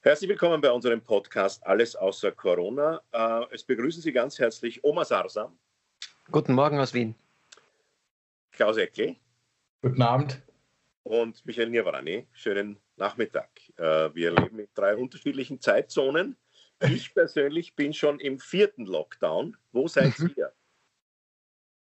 [0.00, 3.02] Herzlich willkommen bei unserem Podcast Alles außer Corona.
[3.10, 5.58] Äh, es begrüßen Sie ganz herzlich Oma Sarsam.
[6.30, 7.16] Guten Morgen aus Wien.
[8.52, 9.16] Klaus Eckel.
[9.82, 10.40] Guten Abend.
[11.02, 12.28] Und Michael Nirvarani.
[12.30, 13.50] Schönen Nachmittag.
[13.76, 16.36] Äh, wir leben in drei unterschiedlichen Zeitzonen.
[16.80, 19.56] Ich persönlich bin schon im vierten Lockdown.
[19.72, 20.52] Wo seid ihr?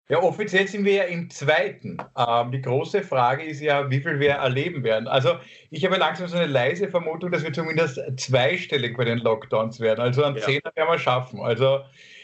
[0.10, 1.98] Ja, offiziell sind wir ja im zweiten.
[2.18, 5.08] Ähm, die große Frage ist ja, wie viel wir erleben werden.
[5.08, 5.38] Also
[5.70, 10.02] ich habe langsam so eine leise Vermutung, dass wir zumindest zweistellig bei den Lockdowns werden.
[10.02, 10.42] Also einen ja.
[10.44, 11.40] Zehner werden wir schaffen.
[11.40, 11.80] Also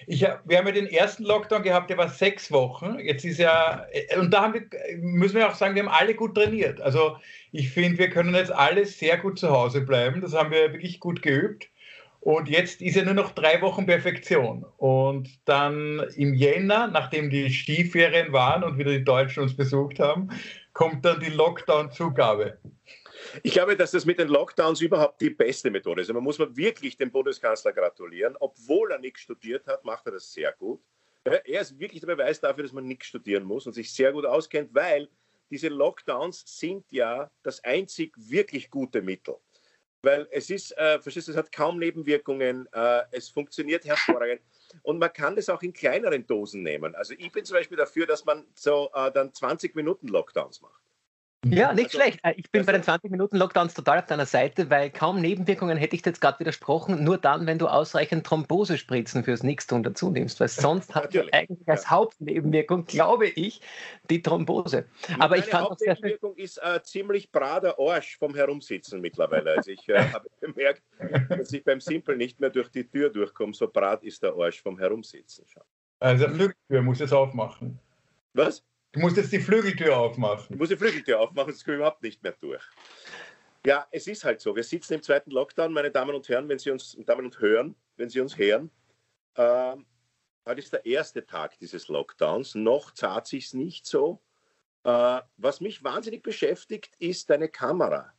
[0.07, 2.99] ich, wir haben ja den ersten Lockdown gehabt, der war sechs Wochen.
[2.99, 3.85] Jetzt ist ja,
[4.17, 4.63] und da wir,
[4.97, 6.81] müssen wir auch sagen, wir haben alle gut trainiert.
[6.81, 7.15] Also
[7.53, 10.19] ich finde, wir können jetzt alle sehr gut zu Hause bleiben.
[10.19, 11.69] Das haben wir wirklich gut geübt.
[12.21, 14.65] Und jetzt ist ja nur noch drei Wochen Perfektion.
[14.77, 20.29] Und dann im Jänner, nachdem die Skiferien waren und wieder die Deutschen uns besucht haben,
[20.73, 22.57] kommt dann die Lockdown-Zugabe.
[23.43, 26.11] Ich glaube, dass das mit den Lockdowns überhaupt die beste Methode ist.
[26.11, 28.35] Man muss man wirklich dem Bundeskanzler gratulieren.
[28.39, 30.81] Obwohl er nichts studiert hat, macht er das sehr gut.
[31.23, 34.25] Er ist wirklich der Beweis dafür, dass man nichts studieren muss und sich sehr gut
[34.25, 35.09] auskennt, weil
[35.51, 39.35] diese Lockdowns sind ja das einzig wirklich gute Mittel.
[40.01, 44.41] Weil es ist, äh, verstehst du, es hat kaum Nebenwirkungen, äh, es funktioniert hervorragend
[44.83, 46.95] und man kann das auch in kleineren Dosen nehmen.
[46.95, 50.88] Also ich bin zum Beispiel dafür, dass man so äh, dann 20 Minuten Lockdowns macht.
[51.45, 52.19] Ja, nicht also, schlecht.
[52.23, 55.77] Äh, ich bin bei den 20 Minuten Lockdowns total auf deiner Seite, weil kaum Nebenwirkungen
[55.77, 60.41] hätte ich jetzt gerade widersprochen, nur dann, wenn du ausreichend Thrombosespritzen fürs Nichtstun dazu nimmst,
[60.41, 61.91] weil sonst hat du eigentlich als ja.
[61.91, 63.61] Hauptnebenwirkung, glaube ich,
[64.09, 64.85] die Thrombose.
[65.17, 69.53] Aber ich fand Hauptnebenwirkung ist äh, ziemlich brader Arsch vom Herumsitzen mittlerweile.
[69.55, 70.83] Also ich äh, habe bemerkt,
[71.29, 74.61] dass ich beim Simpel nicht mehr durch die Tür durchkomme, so brat ist der Arsch
[74.61, 75.63] vom Herumsitzen schon.
[75.99, 77.79] Also Flügeltür muss jetzt aufmachen.
[78.33, 78.63] Was?
[78.91, 80.47] Du musst jetzt die Flügeltür aufmachen.
[80.49, 82.63] Du musst die Flügeltür aufmachen, sonst komme ich überhaupt nicht mehr durch.
[83.65, 84.55] Ja, es ist halt so.
[84.55, 87.75] Wir sitzen im zweiten Lockdown, meine Damen und Herren, wenn Sie uns, Damen und hören,
[87.97, 88.71] wenn Sie uns hören.
[89.35, 89.75] Äh,
[90.45, 92.55] heute ist der erste Tag dieses Lockdowns.
[92.55, 94.21] Noch zahlt sich es nicht so.
[94.83, 98.13] Äh, was mich wahnsinnig beschäftigt, ist deine Kamera.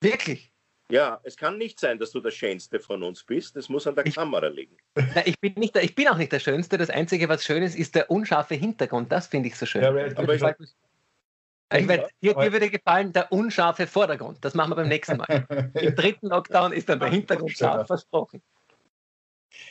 [0.00, 0.51] Wirklich?
[0.92, 3.56] Ja, es kann nicht sein, dass du der Schönste von uns bist.
[3.56, 4.76] Es muss an der ich, Kamera liegen.
[4.94, 6.76] Na, ich, bin nicht der, ich bin auch nicht der Schönste.
[6.76, 9.10] Das Einzige, was schön ist, ist der unscharfe Hintergrund.
[9.10, 9.80] Das finde ich so schön.
[9.80, 10.42] Ja, aber ich,
[11.72, 14.44] ich weiß, dir, dir, würde gefallen der unscharfe Vordergrund.
[14.44, 15.46] Das machen wir beim nächsten Mal.
[15.80, 18.42] Im dritten Lockdown ist dann der Hintergrund scharf, versprochen.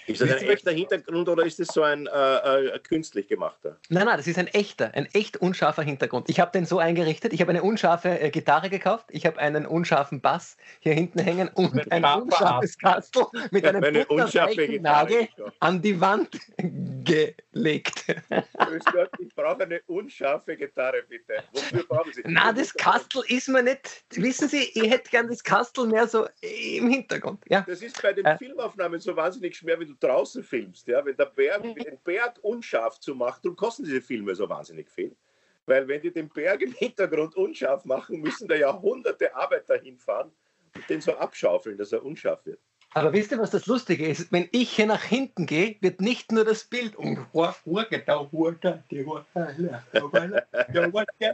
[0.07, 3.77] Ist das ein echter Hintergrund oder ist das so ein äh, äh, künstlich gemachter?
[3.89, 6.29] Nein, nein, das ist ein echter, ein echt unscharfer Hintergrund.
[6.29, 9.65] Ich habe den so eingerichtet, ich habe eine unscharfe äh, Gitarre gekauft, ich habe einen
[9.65, 14.05] unscharfen Bass hier hinten hängen und mit ein unscharfes Kastel mit einem eine
[14.81, 15.27] Nagel
[15.59, 18.05] an die Wand gelegt.
[18.91, 21.43] Gott, ich brauche eine unscharfe Gitarre, bitte.
[21.53, 22.21] Wofür brauchen Sie?
[22.25, 26.27] Na, das Kastel ist mir nicht, wissen Sie, ich hätte gern das Kastel mehr so
[26.41, 27.41] im Hintergrund.
[27.49, 27.61] Ja.
[27.67, 30.87] Das ist bei den äh, Filmaufnahmen so wahnsinnig schwer, wenn du draußen filmst.
[30.87, 31.03] Ja?
[31.05, 31.75] Wenn der Berg, mhm.
[31.75, 35.15] den Berg unscharf zu machen, darum kosten diese Filme so wahnsinnig viel.
[35.65, 40.31] Weil wenn die den Berg im Hintergrund unscharf machen, müssen da Jahrhunderte Arbeiter hinfahren
[40.75, 42.59] und den so abschaufeln, dass er unscharf wird.
[42.93, 44.31] Aber wisst ihr, was das Lustige ist?
[44.33, 46.97] Wenn ich hier nach hinten gehe, wird nicht nur das Bild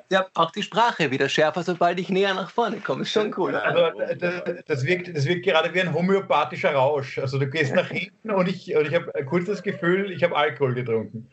[0.10, 3.02] ja, auch die Sprache wieder schärfer, sobald ich näher nach vorne komme.
[3.02, 3.56] Ist schon cool.
[3.56, 7.18] Also, das, das, wirkt, das wirkt gerade wie ein homöopathischer Rausch.
[7.18, 10.36] Also du gehst nach hinten und ich, und ich habe kurz das Gefühl, ich habe
[10.36, 11.28] Alkohol getrunken.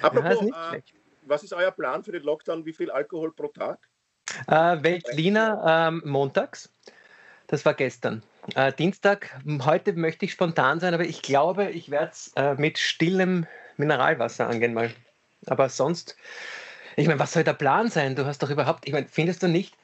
[0.00, 0.82] Apropos, ja, äh,
[1.22, 2.64] was ist euer Plan für den Lockdown?
[2.64, 3.78] Wie viel Alkohol pro Tag?
[4.46, 6.70] Äh, Weltliner ähm, montags.
[7.48, 8.22] Das war gestern.
[8.54, 12.78] Äh, Dienstag, heute möchte ich spontan sein, aber ich glaube, ich werde es äh, mit
[12.78, 13.46] stillem
[13.76, 14.90] Mineralwasser angehen mal.
[15.46, 16.16] Aber sonst,
[16.96, 18.14] ich meine, was soll der Plan sein?
[18.14, 19.74] Du hast doch überhaupt, ich meine, findest du nicht,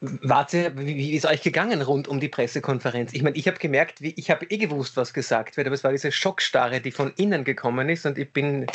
[0.00, 3.14] Warte, wie, ist euch gegangen rund um die Pressekonferenz?
[3.14, 5.84] Ich meine, ich habe gemerkt, wie, ich habe eh gewusst, was gesagt wird, aber es
[5.84, 8.66] war diese Schockstarre, die von innen gekommen ist und ich bin,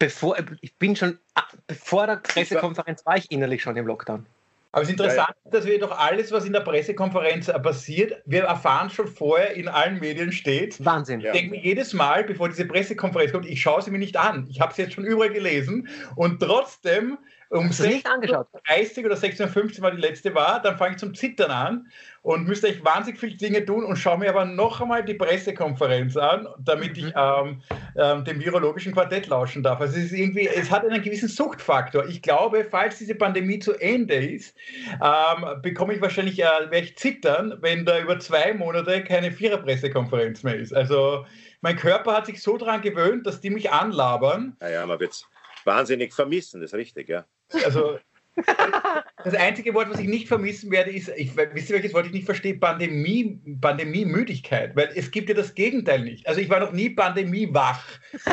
[0.00, 4.26] bevor, ich bin schon, ah, bevor der Pressekonferenz war ich innerlich schon im Lockdown.
[4.72, 5.50] Aber es ist interessant, ja, ja.
[5.50, 9.68] dass wir doch alles, was in der Pressekonferenz äh, passiert, wir erfahren schon vorher in
[9.68, 10.84] allen Medien steht.
[10.84, 11.20] Wahnsinn.
[11.20, 14.46] Ich denke mir jedes Mal, bevor diese Pressekonferenz kommt, ich schaue sie mir nicht an.
[14.48, 17.18] Ich habe sie jetzt schon überall gelesen und trotzdem
[17.50, 21.90] um 16.30 oder 16.15 Uhr die letzte war, dann fange ich zum Zittern an
[22.22, 26.16] und müsste ich wahnsinnig viele Dinge tun und schaue mir aber noch einmal die Pressekonferenz
[26.16, 27.12] an, damit ich mhm.
[27.16, 27.62] ähm,
[27.96, 29.80] ähm, dem virologischen Quartett lauschen darf.
[29.80, 32.06] Also es ist irgendwie, es hat einen gewissen Suchtfaktor.
[32.06, 34.56] Ich glaube, falls diese Pandemie zu Ende ist,
[35.02, 40.44] ähm, bekomme ich wahrscheinlich, äh, werde ich zittern, wenn da über zwei Monate keine Vierer-Pressekonferenz
[40.44, 40.72] mehr ist.
[40.72, 41.26] Also
[41.62, 44.56] mein Körper hat sich so daran gewöhnt, dass die mich anlabern.
[44.60, 45.26] Naja, man wird es
[45.64, 47.24] wahnsinnig vermissen, das ist richtig, ja.
[47.64, 47.98] Also
[49.24, 52.12] das einzige Wort, was ich nicht vermissen werde, ist, ich, wisst ihr, welches Wort ich
[52.12, 52.54] nicht verstehe?
[52.54, 56.26] Pandemie, Pandemie-Müdigkeit, weil es gibt ja das Gegenteil nicht.
[56.26, 57.82] Also ich war noch nie pandemiewach.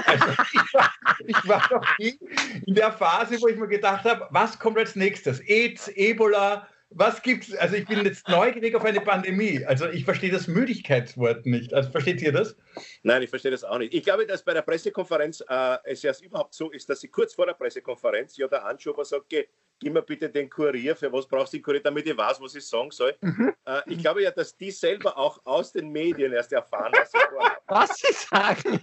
[0.05, 0.93] Also ich war,
[1.25, 2.17] ich war noch nie
[2.65, 5.39] in der Phase, wo ich mir gedacht habe, was kommt als nächstes?
[5.41, 7.53] AIDS, Ebola, was gibt's?
[7.55, 9.63] Also ich bin jetzt neugierig auf eine Pandemie.
[9.65, 11.73] Also ich verstehe das Müdigkeitswort nicht.
[11.73, 12.55] Also versteht ihr das?
[13.03, 13.93] Nein, ich verstehe das auch nicht.
[13.93, 17.33] Ich glaube, dass bei der Pressekonferenz äh, es ja überhaupt so ist, dass sie kurz
[17.33, 19.47] vor der Pressekonferenz ja der Anschober sagt, okay,
[19.79, 22.55] gib mir bitte den Kurier, für was brauchst du den Kurier, damit ich weiß, was
[22.55, 23.15] ich sagen soll.
[23.21, 23.53] Mhm.
[23.65, 27.19] Äh, ich glaube ja, dass die selber auch aus den Medien erst erfahren, was sie
[27.29, 27.55] vorhaben.
[27.69, 28.79] Was sie sagen.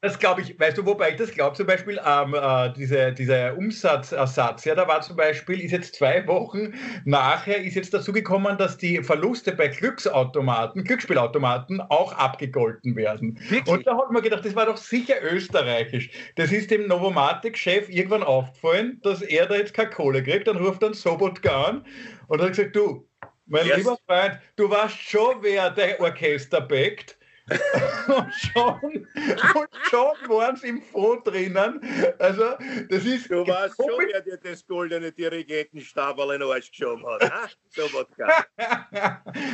[0.00, 3.56] das glaube ich, weißt du, wobei ich das glaube, zum Beispiel ähm, äh, diese, dieser
[3.56, 6.74] Umsatzersatz, ja, da war zum Beispiel, ist jetzt zwei Wochen
[7.04, 13.38] nachher, ist jetzt dazu gekommen, dass die Verluste bei Glücksautomaten, Glücksspielautomaten auch abgegolten werden.
[13.48, 13.66] Wirklich?
[13.66, 16.10] Und da hat man gedacht, das war doch sicher österreichisch.
[16.36, 20.82] Das ist dem Novomatic-Chef irgendwann aufgefallen, dass er da jetzt kein Kohle kriegt, dann ruft
[20.82, 21.86] dann Sobotka an
[22.28, 23.06] und hat gesagt, du,
[23.46, 23.78] mein yes.
[23.78, 27.18] lieber Freund, du weißt schon, wer der Orchester backt.
[28.06, 29.06] und schon,
[29.54, 31.78] und schon waren sie im Fonds drinnen.
[32.18, 32.54] Also,
[32.88, 33.30] das ist.
[33.30, 37.30] Du weißt schon, wer dir das goldene Dirigentenstabel in den Arsch geschoben hat.
[37.30, 37.48] Ha?
[37.68, 38.46] Sobotka.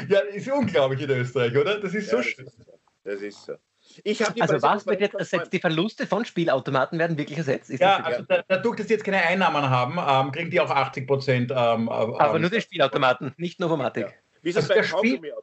[0.09, 1.81] ja, ist unglaublich in Österreich, oder?
[1.81, 2.49] Das ist ja, so schön.
[3.05, 3.55] Das ist so
[4.41, 5.53] also was wird jetzt ersetzt?
[5.53, 7.71] Die Verluste von Spielautomaten werden wirklich ersetzt?
[7.71, 10.71] Ist ja, also da, dadurch, dass die jetzt keine Einnahmen haben, ähm, kriegen die auch
[10.71, 11.51] 80 Prozent.
[11.51, 14.07] Ähm, Aber ähm, nur die Spielautomaten, nicht Novomatic.
[14.07, 14.13] Ja.
[14.43, 15.35] Wie ist das also bei Spiel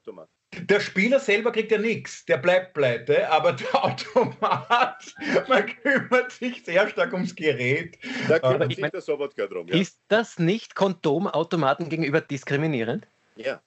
[0.61, 5.13] Der Spieler selber kriegt ja nichts, der bleibt pleite, aber der Automat,
[5.47, 7.97] man kümmert sich sehr stark ums Gerät.
[8.27, 9.67] Da kümmert sich mein, der Sobotka drum.
[9.67, 9.75] Ja.
[9.75, 13.07] Ist das nicht Kondomautomaten gegenüber diskriminierend?
[13.35, 13.61] Ja.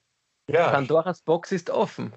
[0.47, 0.69] ja.
[0.69, 2.11] Pandoras Box ist offen.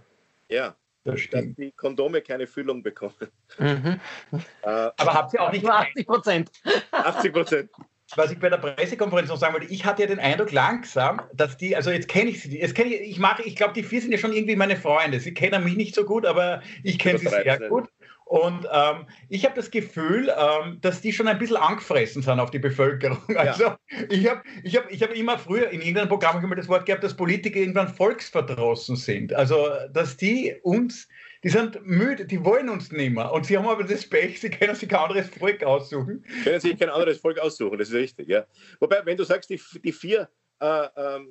[0.49, 3.15] Ja dass die Kondome keine Füllung bekommen.
[3.59, 4.01] Mhm.
[4.33, 6.51] Äh, Aber habt ihr auch nicht 80 Prozent?
[6.91, 7.71] 80 Prozent.
[8.17, 11.57] Was ich bei der Pressekonferenz noch sagen wollte, ich hatte ja den Eindruck langsam, dass
[11.57, 14.01] die, also jetzt kenne ich sie, jetzt kenne ich, ich mache, ich glaube, die vier
[14.01, 15.21] sind ja schon irgendwie meine Freunde.
[15.21, 17.89] Sie kennen mich nicht so gut, aber ich kenne sie sehr gut.
[18.35, 22.51] Und ähm, ich habe das Gefühl, ähm, dass die schon ein bisschen angefressen sind auf
[22.51, 23.23] die Bevölkerung.
[23.37, 23.79] Also ja.
[24.11, 27.05] ich habe ich hab, ich hab immer früher in irgendeinem Programm immer das Wort gehabt,
[27.05, 29.33] dass Politiker irgendwann volksverdrossen sind.
[29.33, 31.07] Also dass die uns,
[31.45, 33.31] die sind müde, die wollen uns nicht mehr.
[33.31, 36.25] Und sie haben aber das Pech, sie können sich kein anderes Volk aussuchen.
[36.43, 38.47] Können sich kein anderes Volk aussuchen, das ist richtig, ja.
[38.81, 40.29] Wobei, wenn du sagst, die, die vier,
[40.59, 41.29] äh, ähm,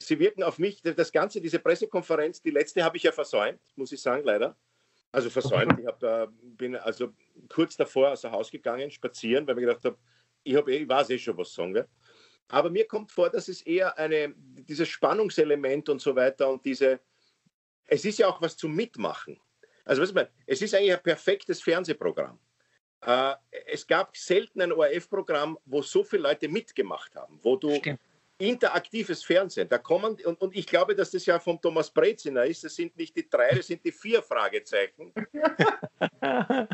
[0.00, 3.92] sie wirken auf mich, das Ganze, diese Pressekonferenz, die letzte habe ich ja versäumt, muss
[3.92, 4.56] ich sagen, leider.
[5.12, 5.78] Also versäumt.
[5.78, 7.12] Ich da, bin also
[7.48, 9.98] kurz davor aus dem Haus gegangen, spazieren, weil ich gedacht habe,
[10.42, 11.86] ich, hab eh, ich weiß eh schon, was sagen wir.
[12.48, 17.00] Aber mir kommt vor, dass es eher eine, dieses Spannungselement und so weiter und diese,
[17.84, 19.38] es ist ja auch was zum Mitmachen.
[19.84, 22.38] Also was ich meine, es ist eigentlich ein perfektes Fernsehprogramm.
[23.04, 23.34] Äh,
[23.66, 28.00] es gab selten ein ORF-Programm, wo so viele Leute mitgemacht haben, wo du Stimmt
[28.42, 29.68] interaktives Fernsehen.
[29.68, 32.96] Da kommen, und, und ich glaube, dass das ja von Thomas Breziner ist, das sind
[32.96, 35.12] nicht die drei, das sind die vier Fragezeichen.
[36.20, 36.66] das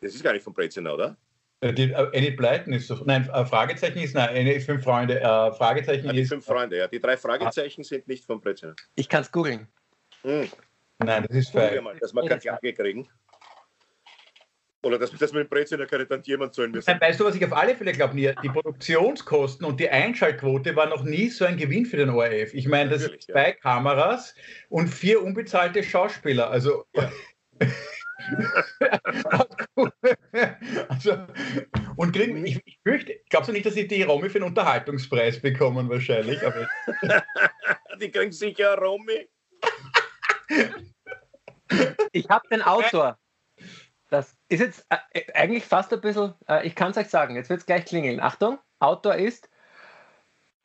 [0.00, 1.16] ist gar nicht von Breziner, oder?
[1.60, 5.20] Äh, die, äh, Enid Blyton ist so, nein, äh, Fragezeichen ist, nein, Enid fünf Freunde,
[5.20, 6.28] äh, Fragezeichen ja, die ist.
[6.28, 6.88] fünf Freunde, ja.
[6.88, 7.84] Die drei Fragezeichen ah.
[7.84, 8.74] sind nicht von Breziner.
[8.94, 9.68] Ich kann es googeln.
[10.22, 10.48] Hm.
[10.98, 11.80] Nein, das ist falsch.
[12.00, 13.08] Dass wir keine Klage kriegen.
[14.82, 17.00] Oder dass, dass man im Breziner keine jemand zahlen müssen.
[17.00, 21.02] Weißt du, was ich auf alle Fälle glaube, Die Produktionskosten und die Einschaltquote war noch
[21.02, 22.54] nie so ein Gewinn für den ORF.
[22.54, 23.52] Ich meine, das sind zwei ja.
[23.52, 24.34] Kameras
[24.70, 26.50] und vier unbezahlte Schauspieler.
[26.50, 26.86] Also.
[26.94, 27.10] Ja.
[30.88, 31.26] also,
[31.96, 35.40] und kriegen, ich, ich fürchte, glaubst du nicht, dass sie die Romy für einen Unterhaltungspreis
[35.40, 36.40] bekommen, wahrscheinlich?
[38.00, 39.28] die kriegen sicher Romy.
[42.12, 43.19] Ich habe den Autor.
[44.50, 47.60] Ist jetzt äh, eigentlich fast ein bisschen, äh, ich kann es euch sagen, jetzt wird
[47.60, 48.18] es gleich klingeln.
[48.18, 49.48] Achtung, Autor ist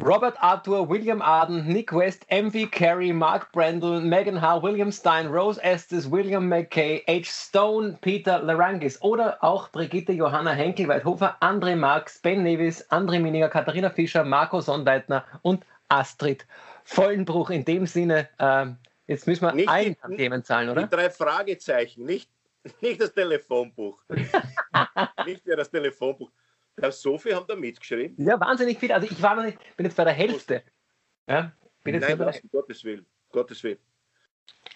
[0.03, 5.61] Robert Arthur, William Arden, Nick West, MV Carey, Mark Brandle, Megan H., William Stein, Rose
[5.63, 7.25] Estes, William McKay, H.
[7.25, 13.91] Stone, Peter Larangis oder auch Brigitte Johanna Henkel-Weidhofer, André Marx, Ben Nevis, André Mininger, Katharina
[13.91, 16.45] Fischer, Marco Sonnleitner und Astrid
[16.83, 17.51] Vollenbruch.
[17.51, 18.65] In dem Sinne, äh,
[19.05, 20.81] jetzt müssen wir nicht allen Themen zahlen, oder?
[20.81, 22.29] Die drei Fragezeichen, nicht
[22.81, 24.01] Nicht das Telefonbuch.
[25.25, 26.31] nicht mehr das Telefonbuch.
[26.81, 28.25] Ja, so viel haben da mitgeschrieben.
[28.25, 28.91] Ja, wahnsinnig viel.
[28.91, 30.63] Also ich war noch nicht, bin jetzt bei der Hälfte.
[31.27, 31.51] Ja,
[31.83, 33.05] bin jetzt Nein, was, um Gottes Willen.
[33.31, 33.77] Gottes Willen.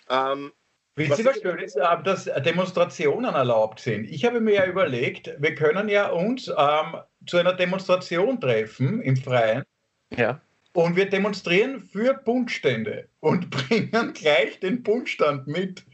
[0.09, 0.53] Ähm,
[0.95, 4.05] Wisst ihr, was schön ist, dass Demonstrationen erlaubt sind?
[4.09, 9.15] Ich habe mir ja überlegt, wir können ja uns ähm, zu einer Demonstration treffen im
[9.15, 9.63] Freien.
[10.15, 10.41] Ja.
[10.73, 15.85] Und wir demonstrieren für Bundstände und bringen gleich den Bundstand mit.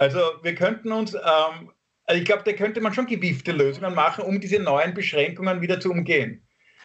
[0.00, 1.70] Also wir könnten uns, ähm,
[2.06, 5.78] also ich glaube, da könnte man schon gewiefte Lösungen machen, um diese neuen Beschränkungen wieder
[5.78, 6.42] zu umgehen.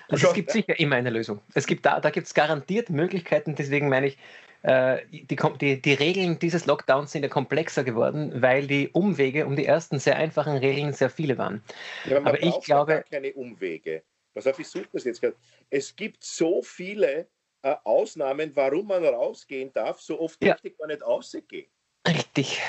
[0.10, 1.40] Also es gibt sicher immer eine Lösung.
[1.54, 4.18] Es gibt da, da gibt es garantiert Möglichkeiten, deswegen meine ich,
[4.64, 9.56] äh, die, die, die, Regeln dieses Lockdowns sind ja komplexer geworden, weil die Umwege um
[9.56, 11.64] die ersten sehr einfachen Regeln sehr viele waren.
[12.04, 13.06] Ja, aber, aber ich glaube.
[13.10, 14.04] keine Umwege.
[14.34, 15.38] Pass auf, ich suche das jetzt gerade.
[15.70, 17.30] Es gibt so viele
[17.62, 20.02] äh, Ausnahmen, warum man rausgehen darf.
[20.02, 20.58] So oft ja.
[20.62, 21.68] möchte man nicht rausgehen.
[22.06, 22.62] Richtig.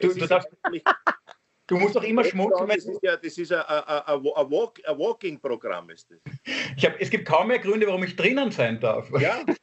[0.00, 0.48] Du, du, darfst,
[1.66, 2.68] du, musst doch immer schmunzeln.
[2.68, 5.90] Das ist ja das ist ein, walk, ein Walking-Programm.
[5.90, 6.18] Ist das.
[6.76, 9.10] Ich hab, es gibt kaum mehr Gründe, warum ich drinnen sein darf.
[9.20, 9.44] Ja.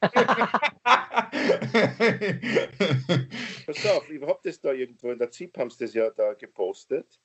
[3.66, 6.34] Pass auf, ich habe das da irgendwo in der ZIP haben sie das ja da
[6.34, 7.20] gepostet.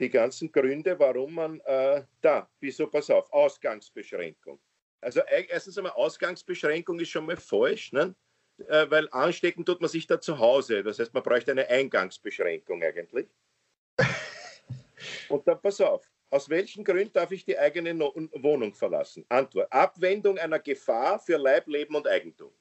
[0.00, 4.58] Die ganzen Gründe, warum man äh, da, wieso, pass auf, Ausgangsbeschränkung.
[5.00, 8.14] Also erstens einmal Ausgangsbeschränkung ist schon mal falsch, ne?
[8.68, 10.82] Äh, weil anstecken tut man sich da zu Hause.
[10.82, 13.28] Das heißt, man bräuchte eine Eingangsbeschränkung eigentlich.
[15.28, 19.24] Und dann pass auf, aus welchen Gründen darf ich die eigene no Wohnung verlassen?
[19.28, 22.52] Antwort, Abwendung einer Gefahr für Leib, Leben und Eigentum.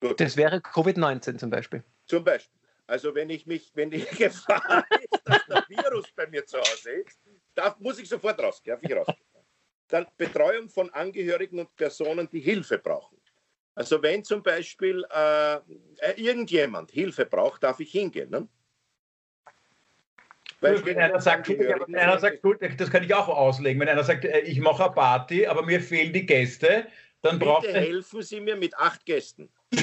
[0.00, 0.20] Gut.
[0.20, 1.82] Das wäre Covid-19 zum Beispiel.
[2.06, 2.60] Zum Beispiel.
[2.86, 6.90] Also wenn ich mich, wenn die Gefahr ist, dass der Virus bei mir zu Hause
[6.90, 7.20] ist,
[7.54, 8.76] darf, muss ich sofort rausgehen.
[8.76, 9.26] Darf ich rausgehen.
[9.88, 13.19] Dann Betreuung von Angehörigen und Personen, die Hilfe brauchen.
[13.74, 15.60] Also wenn zum Beispiel äh, äh
[16.16, 18.30] irgendjemand Hilfe braucht, darf ich hingehen.
[18.30, 18.48] Ne?
[20.60, 23.80] Weil wenn einer sagt, wenn einer sagt, gut, das kann ich auch auslegen.
[23.80, 26.86] Wenn einer sagt, äh, ich mache eine Party, aber mir fehlen die Gäste,
[27.22, 29.48] dann Bitte braucht helfen Sie mir mit acht Gästen.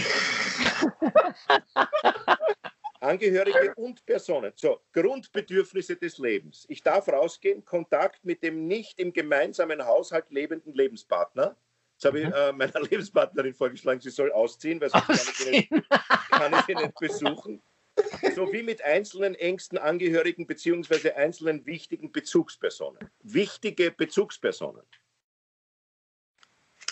[2.99, 4.51] Angehörige und Personen.
[4.55, 6.65] So, Grundbedürfnisse des Lebens.
[6.67, 11.55] Ich darf rausgehen, Kontakt mit dem nicht im gemeinsamen Haushalt lebenden Lebenspartner.
[11.97, 12.33] Jetzt habe ich mhm.
[12.33, 15.69] äh, meiner Lebenspartnerin vorgeschlagen, sie soll ausziehen, weil sonst kann ich, sie nicht,
[16.29, 17.63] kann ich sie nicht besuchen.
[18.35, 21.13] Sowie mit einzelnen engsten Angehörigen bzw.
[21.13, 23.09] einzelnen wichtigen Bezugspersonen.
[23.23, 24.83] Wichtige Bezugspersonen.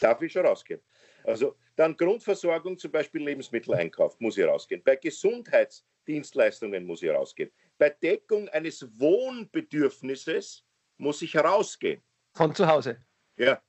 [0.02, 0.82] Darf ich schon rausgehen.
[1.24, 4.82] Also dann Grundversorgung, zum Beispiel Lebensmitteleinkauf, muss ich rausgehen.
[4.84, 7.52] Bei Gesundheitsdienstleistungen muss ich rausgehen.
[7.78, 10.66] Bei Deckung eines Wohnbedürfnisses
[10.98, 12.02] muss ich rausgehen.
[12.34, 13.06] Von zu Hause?
[13.38, 13.62] Ja.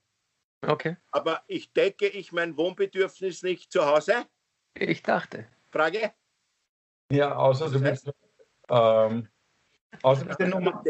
[0.67, 0.97] Okay.
[1.13, 4.27] Aber ich decke ich mein Wohnbedürfnis nicht zu Hause?
[4.75, 5.47] Ich dachte.
[5.71, 6.13] Frage?
[7.11, 8.11] Ja, außer du bist.
[8.69, 9.29] Ähm,
[10.03, 10.83] außer bist du Nummer,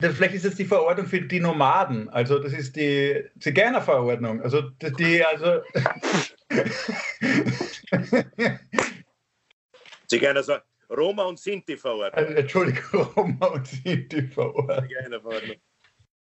[0.00, 2.08] Vielleicht ist es die Verordnung für die Nomaden.
[2.10, 4.40] Also das ist die Zigeunerverordnung.
[4.42, 5.62] Also die, also.
[10.06, 12.24] Zigeuner sagen, Roma und Sinti-Verordnung.
[12.24, 14.88] Also, Entschuldigung, Roma und Sinti-Verordnung.
[14.88, 15.56] Zigeunerverordnung.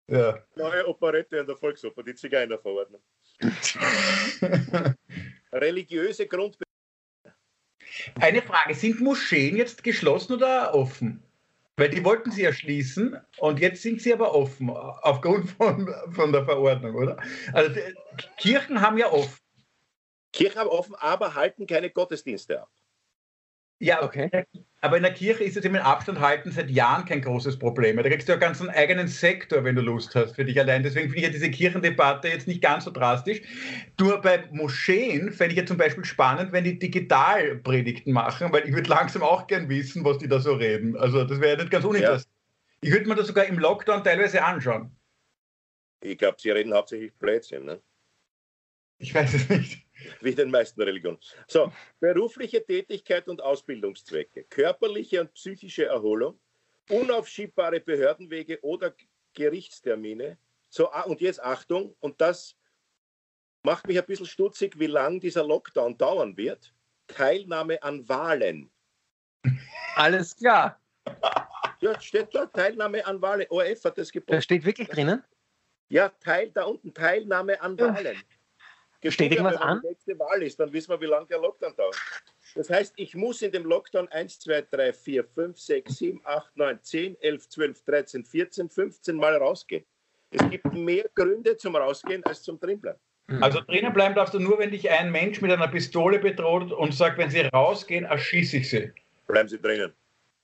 [0.09, 0.39] Ja.
[0.55, 3.03] Neue Operette in der Volksoper, die Zigeunerverordnung.
[5.53, 6.59] Religiöse Grund.
[8.21, 11.23] Eine Frage: Sind Moscheen jetzt geschlossen oder offen?
[11.77, 16.33] Weil die wollten sie ja schließen und jetzt sind sie aber offen, aufgrund von, von
[16.33, 17.19] der Verordnung, oder?
[17.53, 17.95] Also die,
[18.39, 19.39] Kirchen haben ja offen.
[20.33, 22.71] Kirchen haben offen, aber halten keine Gottesdienste ab.
[23.79, 24.47] Ja, okay.
[24.87, 27.97] Aber in der Kirche ist es im Abstand halten seit Jahren kein großes Problem.
[27.97, 30.85] Da kriegst du ja ganz einen eigenen Sektor, wenn du Lust hast, für dich allein.
[30.85, 33.43] Deswegen finde ich ja diese Kirchendebatte jetzt nicht ganz so drastisch.
[33.99, 38.65] Nur bei Moscheen fände ich ja zum Beispiel spannend, wenn die digital Predigten machen, weil
[38.65, 40.97] ich würde langsam auch gern wissen, was die da so reden.
[40.97, 42.31] Also das wäre ja nicht ganz uninteressant.
[42.31, 42.89] Ja.
[42.89, 44.97] Ich würde mir das sogar im Lockdown teilweise anschauen.
[46.01, 47.65] Ich glaube, sie reden hauptsächlich Blödsinn.
[47.65, 47.83] Ne?
[48.99, 49.85] Ich weiß es nicht.
[50.21, 51.19] Wie den meisten Religionen.
[51.49, 56.39] So, berufliche Tätigkeit und Ausbildungszwecke, körperliche und psychische Erholung,
[56.91, 58.95] unaufschiebbare Behördenwege oder
[59.33, 60.39] Gerichtstermine.
[60.69, 62.57] So, ah, und jetzt Achtung, und das
[63.63, 66.73] macht mich ein bisschen stutzig, wie lang dieser Lockdown dauern wird.
[67.07, 68.71] Teilnahme an Wahlen.
[69.95, 70.81] Alles klar.
[71.81, 73.47] Ja, steht da Teilnahme an Wahlen.
[73.51, 74.33] ORF hat das geboten.
[74.33, 75.23] Da steht wirklich drinnen?
[75.89, 78.23] Ja, Teil da unten, Teilnahme an Wahlen.
[79.11, 79.77] Steht irgendwas an?
[79.77, 81.97] Wenn die nächste Wahl ist, dann wissen wir, wie lange der Lockdown dauert.
[82.55, 86.57] Das heißt, ich muss in dem Lockdown 1, 2, 3, 4, 5, 6, 7, 8,
[86.57, 89.85] 9, 10, 11, 12, 13, 14, 15 Mal rausgehen.
[90.31, 93.01] Es gibt mehr Gründe zum Rausgehen als zum Drinbleiben.
[93.29, 93.43] Mhm.
[93.43, 96.95] Also drinnen bleiben darfst du nur, wenn dich ein Mensch mit einer Pistole bedroht und
[96.95, 98.93] sagt, wenn sie rausgehen, erschieße ich sie.
[99.27, 99.93] Bleiben sie drinnen.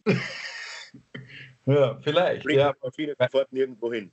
[1.66, 2.42] ja, vielleicht.
[2.42, 2.74] Fliegen ja.
[2.94, 4.10] viele sofort nirgendwo hin.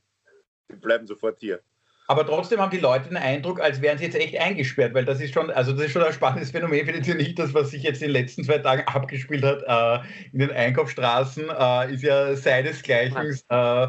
[0.70, 1.62] Sie bleiben sofort hier.
[2.10, 5.22] Aber trotzdem haben die Leute den Eindruck, als wären sie jetzt echt eingesperrt, weil das
[5.22, 7.84] ist schon, also das ist schon ein spannendes Phänomen, findet ihr nicht, das, was sich
[7.84, 12.36] jetzt in den letzten zwei Tagen abgespielt hat äh, in den Einkaufsstraßen, äh, ist ja
[12.36, 13.88] seinesgleichen äh,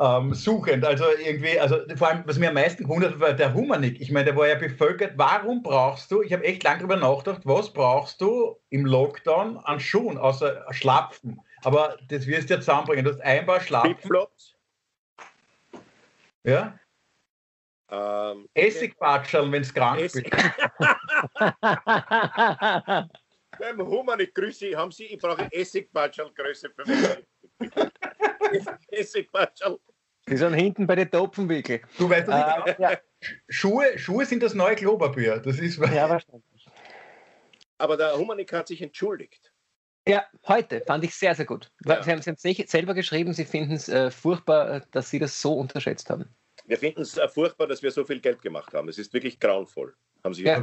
[0.00, 0.86] ähm, suchend.
[0.86, 4.00] Also irgendwie, also vor allem, was mir am meisten gewundert hat, war der Humanik.
[4.00, 5.12] Ich meine, der war ja bevölkert.
[5.16, 9.80] Warum brauchst du, ich habe echt lange darüber nachgedacht, was brauchst du im Lockdown an
[9.80, 11.38] Schuhen, außer Schlapfen?
[11.62, 13.04] Aber das wirst du ja zusammenbringen.
[13.04, 13.96] Du hast ein paar Schlapfen.
[13.96, 14.54] Flipflops.
[16.44, 16.78] Ja?
[17.90, 20.20] Ähm, Essigbatschel, wenn es krank ist.
[23.58, 27.08] Beim Humanik Grüße haben Sie, ich brauche Essigbatschel Größe für mich.
[28.90, 29.78] Essigbatschel.
[30.28, 31.82] Die sind hinten bei den Topfenwickel.
[31.98, 32.80] Du weißt das nicht.
[32.80, 32.96] Äh,
[33.48, 35.38] Schuhe, Schuhe sind das neue Klopapier.
[35.38, 36.66] Das ist ja, wahrscheinlich.
[37.78, 39.52] Aber der Humanik hat sich entschuldigt.
[40.06, 41.70] Ja, heute fand ich sehr, sehr gut.
[41.84, 42.02] Ja.
[42.02, 46.10] Sie haben es selber geschrieben, Sie finden es äh, furchtbar, dass Sie das so unterschätzt
[46.10, 46.34] haben.
[46.66, 48.88] Wir finden es furchtbar, dass wir so viel Geld gemacht haben.
[48.88, 49.94] Es ist wirklich grauenvoll.
[50.22, 50.62] Haben Sie ja.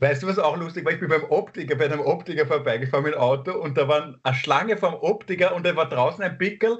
[0.00, 0.92] Weißt du, was auch lustig war?
[0.92, 4.34] Ich bin beim Optiker, bei einem Optiker vorbeigefahren mit dem Auto und da war eine
[4.34, 6.78] Schlange vom Optiker und da war draußen ein Pickel,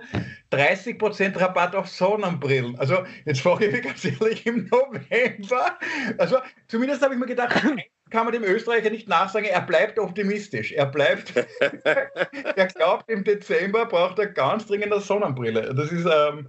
[0.52, 2.78] 30% Rabatt auf Sonnenbrillen.
[2.78, 5.78] Also jetzt frage ich mich ganz ehrlich, im November,
[6.16, 7.62] also zumindest habe ich mir gedacht,
[8.08, 10.72] kann man dem Österreicher nicht nachsagen, er bleibt optimistisch.
[10.72, 11.34] Er bleibt,
[11.84, 15.74] er glaubt, im Dezember braucht er ganz dringend eine Sonnenbrille.
[15.74, 16.48] Das ist, ähm,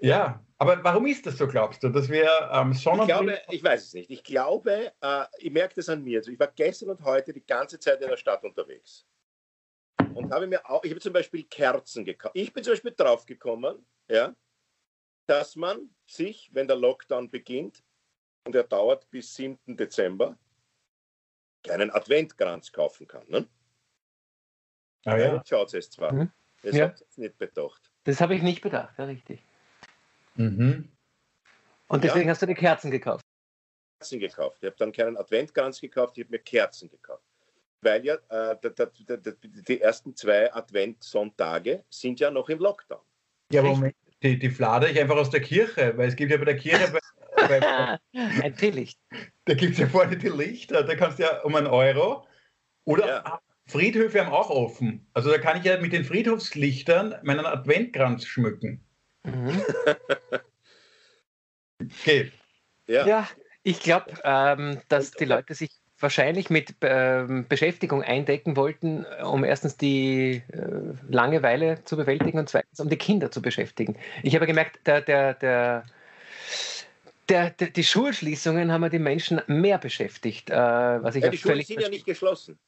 [0.00, 3.34] ja, aber warum ist das so, glaubst du, dass wir ähm, Sonnenbrille...
[3.34, 4.10] Ich, glaube, ich weiß es nicht.
[4.10, 6.18] Ich glaube, äh, ich merke das an mir.
[6.18, 9.06] Also ich war gestern und heute die ganze Zeit in der Stadt unterwegs.
[10.14, 12.36] Und habe mir auch, ich habe zum Beispiel Kerzen gekauft.
[12.36, 14.34] Ich bin zum Beispiel draufgekommen, ja,
[15.26, 17.82] dass man sich, wenn der Lockdown beginnt,
[18.46, 19.58] und er dauert bis 7.
[19.66, 20.38] Dezember,
[21.62, 23.26] keinen Adventkranz kaufen kann.
[23.28, 23.48] Ne?
[25.06, 25.42] Ah, ja.
[25.46, 26.12] Schaut es zwar.
[26.12, 26.30] Mhm.
[26.62, 26.84] Das ja.
[26.86, 27.90] habt ihr nicht bedacht.
[28.04, 29.42] Das habe ich nicht bedacht, ja, richtig.
[30.36, 30.88] Mhm.
[31.86, 32.32] Und deswegen ja.
[32.32, 33.22] hast du die Kerzen gekauft?
[33.98, 34.58] Kerzen gekauft.
[34.60, 37.24] Ich habe dann keinen Adventkranz gekauft, ich habe mir Kerzen gekauft.
[37.82, 38.56] Weil ja äh,
[39.68, 43.02] die ersten zwei Adventsonntage sind ja noch im Lockdown.
[43.52, 46.38] Ja, aber Moment, die, die fladere ich einfach aus der Kirche, weil es gibt ja
[46.38, 46.92] bei der Kirche.
[47.36, 47.98] Bei, bei,
[48.42, 48.98] ein Teelicht.
[49.44, 52.26] Da gibt es ja vorne die Lichter, da kannst du ja um einen Euro.
[52.84, 53.40] Oder ja.
[53.66, 55.06] Friedhöfe haben auch offen.
[55.14, 58.83] Also da kann ich ja mit den Friedhofslichtern meinen Adventkranz schmücken.
[59.24, 59.62] Mhm.
[61.82, 62.32] okay.
[62.86, 63.06] Ja.
[63.06, 63.28] ja,
[63.62, 69.76] ich glaube, ähm, dass die Leute sich wahrscheinlich mit ähm, Beschäftigung eindecken wollten, um erstens
[69.76, 73.96] die äh, Langeweile zu bewältigen und zweitens um die Kinder zu beschäftigen.
[74.22, 75.86] Ich habe gemerkt, der, der, der,
[77.28, 80.50] der, der die Schulschließungen haben die Menschen mehr beschäftigt.
[80.50, 82.58] Äh, was ich ja, die Schulen sind ja nicht geschlossen.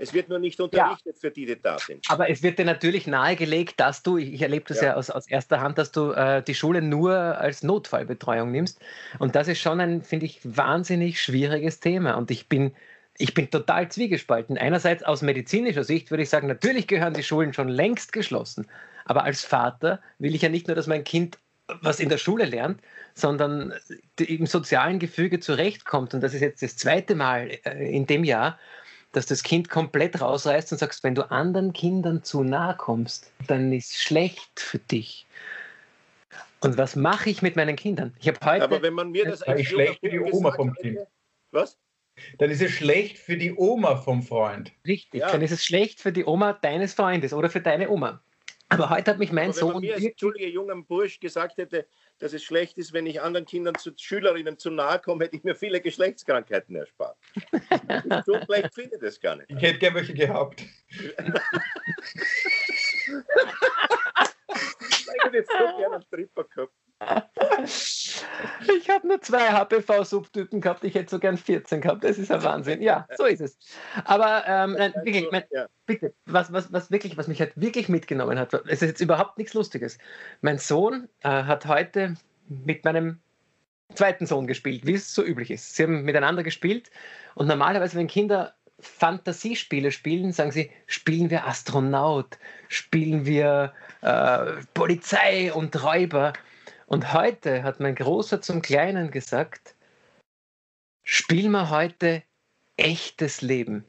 [0.00, 1.20] Es wird nur nicht unterrichtet ja.
[1.20, 2.04] für die, die da sind.
[2.08, 5.28] Aber es wird dir natürlich nahegelegt, dass du, ich erlebe das ja, ja aus, aus,
[5.28, 8.80] erster Hand, dass du äh, die Schule nur als Notfallbetreuung nimmst.
[9.18, 12.14] Und das ist schon ein, finde ich, wahnsinnig schwieriges Thema.
[12.14, 12.72] Und ich bin,
[13.18, 14.56] ich bin total zwiegespalten.
[14.58, 18.66] Einerseits aus medizinischer Sicht würde ich sagen, natürlich gehören die Schulen schon längst geschlossen.
[19.04, 21.38] Aber als Vater will ich ja nicht nur, dass mein Kind
[21.82, 22.80] was in der Schule lernt,
[23.14, 23.74] sondern
[24.18, 26.14] im sozialen Gefüge zurechtkommt.
[26.14, 28.58] Und das ist jetzt das zweite Mal äh, in dem Jahr,
[29.12, 33.72] dass das Kind komplett rausreißt und sagst, wenn du anderen Kindern zu nahe kommst, dann
[33.72, 35.26] ist es schlecht für dich.
[36.60, 38.14] Und was mache ich mit meinen Kindern?
[38.20, 38.64] Ich habe heute.
[38.64, 40.98] Aber wenn man mir das als schlecht für die Oma vom Kind.
[41.50, 41.78] Was?
[42.38, 44.72] Dann ist es schlecht für die Oma vom Freund.
[44.86, 45.32] Richtig, ja.
[45.32, 48.22] dann ist es schlecht für die Oma deines Freundes oder für deine Oma.
[48.68, 49.74] Aber heute hat mich mein wenn Sohn.
[49.74, 51.86] Wenn mir als entschuldige junger Bursch gesagt hätte,
[52.20, 55.42] dass es schlecht ist, wenn ich anderen Kindern, zu Schülerinnen zu nahe komme, hätte ich
[55.42, 57.16] mir viele Geschlechtskrankheiten erspart.
[58.26, 59.50] so schlecht finde ich das gar nicht.
[59.50, 60.62] Ich hätte gerne welche gehabt.
[60.90, 61.16] ich
[65.22, 66.74] hätte jetzt so gerne einen Tripper gehabt.
[68.74, 72.04] Ich habe nur zwei HPV-Subtypen gehabt, ich hätte so gern 14 gehabt.
[72.04, 72.82] Das ist ein Wahnsinn.
[72.82, 73.58] Ja, so ist es.
[74.04, 75.44] Aber ähm, nein, wirklich, mein,
[75.86, 79.38] bitte, was, was, was wirklich, was mich halt wirklich mitgenommen hat, es ist jetzt überhaupt
[79.38, 79.98] nichts Lustiges.
[80.40, 82.14] Mein Sohn äh, hat heute
[82.48, 83.20] mit meinem
[83.94, 85.74] zweiten Sohn gespielt, wie es so üblich ist.
[85.74, 86.90] Sie haben miteinander gespielt
[87.34, 95.52] und normalerweise, wenn Kinder Fantasiespiele spielen, sagen sie, spielen wir Astronaut, spielen wir äh, Polizei
[95.52, 96.32] und Räuber.
[96.90, 99.76] Und heute hat mein Großer zum Kleinen gesagt,
[101.04, 102.24] spielen wir heute
[102.76, 103.84] echtes Leben.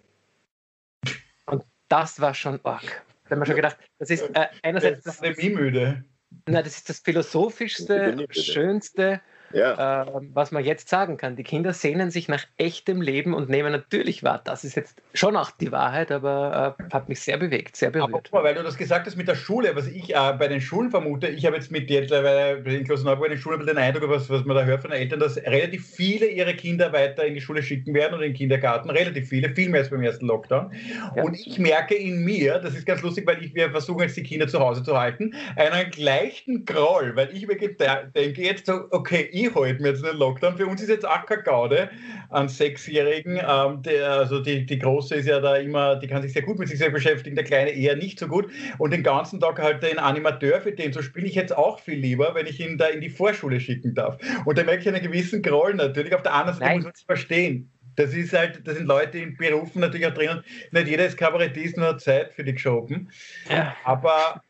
[1.47, 3.03] Und das war schon arg.
[3.23, 6.05] Da haben wir schon gedacht, das ist äh, einerseits das, das, müde.
[6.45, 9.19] Na, das ist das philosophischste, schönste,
[9.53, 10.03] ja.
[10.03, 11.35] äh, was man jetzt sagen kann.
[11.35, 14.41] Die Kinder sehnen sich nach echtem Leben und nehmen natürlich wahr.
[14.43, 18.29] Das ist jetzt schon auch die Wahrheit, aber äh, hat mich sehr bewegt, sehr berührt.
[18.31, 20.91] Aber, weil du das gesagt hast mit der Schule, was ich äh, bei den Schulen
[20.91, 24.29] vermute, ich habe jetzt mit dir bei den Klosterneuburg in den Schulen den Eindruck, was,
[24.29, 27.41] was man da hört von den Eltern, dass relativ viele ihre Kinder weiter in die
[27.41, 30.71] Schule schicken werden oder in den Kindergarten, relativ viele, viel mehr als beim ersten Lockdown.
[31.15, 31.23] Ja.
[31.23, 34.23] Und ich merke in mir, das ist ganz lustig, weil ich, wir versuchen jetzt die
[34.23, 39.29] Kinder zu Hause zu halten, einen leichten Groll, weil ich mir denke jetzt so, okay,
[39.41, 40.57] die halten jetzt den Lockdown.
[40.57, 41.89] Für uns ist jetzt auch keine Gaude
[42.29, 43.39] an Sechsjährigen.
[43.47, 46.59] Ähm, der, also die, die Große ist ja da immer, die kann sich sehr gut
[46.59, 48.49] mit sich selbst beschäftigen, der Kleine eher nicht so gut.
[48.77, 51.97] Und den ganzen Tag halt den Animateur für den zu spielen, ich jetzt auch viel
[51.97, 54.17] lieber, wenn ich ihn da in die Vorschule schicken darf.
[54.45, 56.13] Und da merke ich einen gewissen Groll natürlich.
[56.13, 57.71] Auf der anderen Seite muss man es verstehen.
[57.95, 60.43] Das ist halt, da sind Leute in Berufen natürlich auch drinnen.
[60.71, 63.11] Nicht jeder ist Kabarettist nur hat Zeit für die geschoben.
[63.49, 63.75] Ja.
[63.83, 64.41] Aber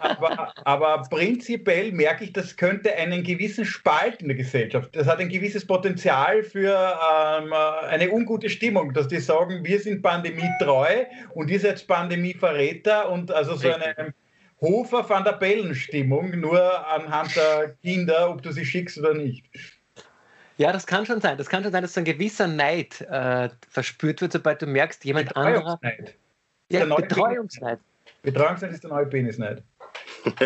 [0.00, 4.94] aber, aber, prinzipiell merke ich, das könnte einen gewissen Spalt in der Gesellschaft.
[4.94, 10.02] Das hat ein gewisses Potenzial für ähm, eine ungute Stimmung, dass die sagen, wir sind
[10.02, 14.14] pandemietreu und ihr seid Pandemieverräter und also so eine
[14.60, 19.44] Hofer van der Bellen-Stimmung, nur anhand der Kinder, ob du sie schickst oder nicht.
[20.56, 21.36] Ja, das kann schon sein.
[21.36, 25.04] Das kann schon sein, dass so ein gewisser Neid äh, verspürt wird, sobald du merkst,
[25.04, 25.80] jemand anderer.
[26.70, 27.80] Ja, Betreuungsneid.
[28.24, 29.62] Betreuungsneid ist der neue Penisneid.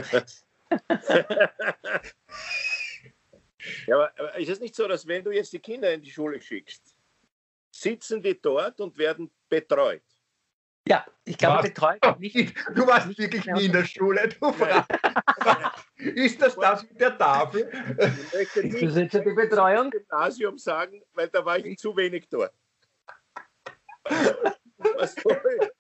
[3.86, 6.10] ja, aber, aber ist es nicht so, dass wenn du jetzt die Kinder in die
[6.10, 6.96] Schule schickst,
[7.70, 10.02] sitzen die dort und werden betreut?
[10.88, 12.56] Ja, ich glaube, betreut nicht.
[12.74, 14.90] Du warst nicht wirklich nie in der Schule, du fragst.
[15.96, 17.70] Ist das das mit der Tafel?
[17.98, 19.90] Ich möchte nicht das jetzt die Betreuung?
[19.90, 22.52] Gymnasium sagen, weil da war ich zu wenig dort.
[24.78, 25.70] Was soll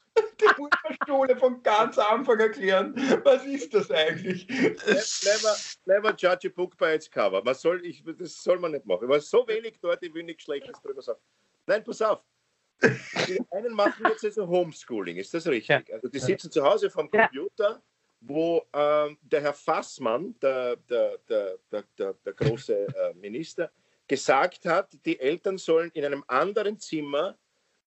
[0.40, 2.94] die Mutterschule von ganz Anfang erklären.
[3.24, 4.46] Was ist das eigentlich?
[4.48, 7.44] Never, never judge a book by its cover.
[7.44, 9.04] Was soll ich, das soll man nicht machen.
[9.04, 11.20] Ich war so wenig dort, ich will nichts Schlechtes drüber sagen.
[11.66, 12.22] Nein, pass auf.
[12.82, 15.88] Die einen machen jetzt also Homeschooling, ist das richtig?
[15.88, 15.94] Ja.
[15.94, 17.82] Also die sitzen zu Hause vom Computer,
[18.20, 23.70] wo ähm, der Herr Fassmann, der, der, der, der, der große äh, Minister,
[24.06, 27.36] gesagt hat, die Eltern sollen in einem anderen Zimmer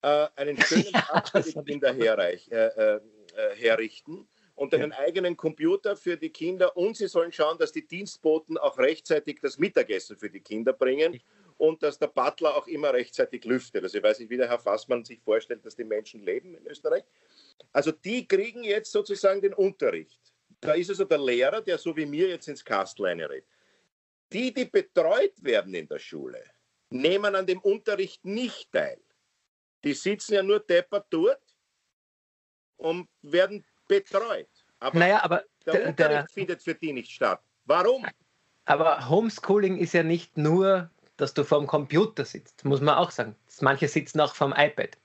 [0.02, 2.96] äh, einen schönen Tag für die Kinder herreich, äh, äh,
[3.36, 7.88] äh, herrichten und einen eigenen Computer für die Kinder und sie sollen schauen, dass die
[7.88, 11.20] Dienstboten auch rechtzeitig das Mittagessen für die Kinder bringen
[11.58, 13.84] und dass der Butler auch immer rechtzeitig lüftet.
[13.84, 16.66] Also ich weiß nicht, wie der Herr Fassmann sich vorstellt, dass die Menschen leben in
[16.68, 17.04] Österreich.
[17.72, 20.20] Also die kriegen jetzt sozusagen den Unterricht.
[20.60, 23.48] Da ist also der Lehrer, der so wie mir jetzt ins Kastel reinredet.
[24.32, 26.44] Die, die betreut werden in der Schule,
[26.90, 29.00] nehmen an dem Unterricht nicht teil.
[29.84, 31.42] Die sitzen ja nur deppert dort
[32.78, 34.50] und werden betreut.
[34.80, 37.42] Aber, naja, aber der, der Unterricht der, findet für die nicht statt.
[37.66, 38.06] Warum?
[38.66, 43.12] Aber Homeschooling ist ja nicht nur, dass du vor dem Computer sitzt, muss man auch
[43.12, 43.36] sagen.
[43.60, 44.98] Manche sitzen auch vor dem iPad.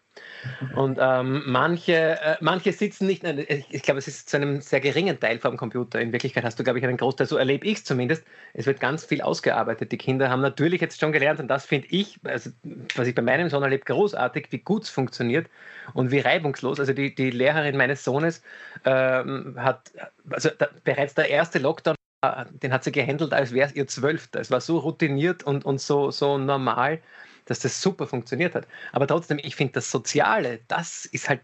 [0.74, 4.80] Und ähm, manche, äh, manche sitzen nicht, ich, ich glaube, es ist zu einem sehr
[4.80, 6.00] geringen Teil vom Computer.
[6.00, 8.24] In Wirklichkeit hast du, glaube ich, einen Großteil, so erlebe ich es zumindest.
[8.54, 9.92] Es wird ganz viel ausgearbeitet.
[9.92, 12.50] Die Kinder haben natürlich jetzt schon gelernt und das finde ich, also,
[12.94, 15.48] was ich bei meinem Sohn erlebe, großartig, wie gut es funktioniert
[15.94, 16.80] und wie reibungslos.
[16.80, 18.42] Also die, die Lehrerin meines Sohnes
[18.84, 19.92] ähm, hat,
[20.30, 23.86] also da, bereits der erste Lockdown äh, den hat sie gehandelt, als wäre es ihr
[23.86, 24.40] Zwölfter.
[24.40, 27.00] Es war so routiniert und, und so, so normal
[27.46, 28.68] dass das super funktioniert hat.
[28.92, 31.40] Aber trotzdem, ich finde, das Soziale, das ist halt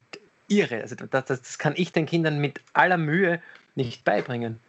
[0.48, 0.82] irre.
[0.82, 3.42] Also das, das, kann ich den Kindern mit aller Mühe
[3.74, 4.60] nicht beibringen.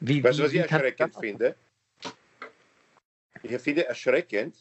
[0.00, 1.56] Wie, weißt du, was ich erschreckend finde?
[3.42, 4.54] Ich finde erschreckend,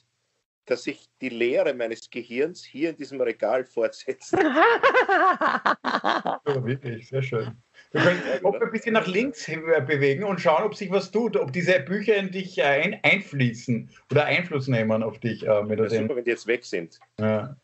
[0.68, 4.34] dass sich die Lehre meines Gehirns hier in diesem Regal fortsetzt.
[4.38, 5.78] ja,
[6.46, 7.58] wirklich, sehr schön.
[7.92, 11.54] Wir können ja, ein bisschen nach links bewegen und schauen, ob sich was tut, ob
[11.54, 15.48] diese Bücher in dich ein, einfließen oder Einfluss nehmen auf dich.
[15.48, 17.00] Äh, wenn, super, wenn die jetzt weg sind.
[17.20, 17.56] Ja.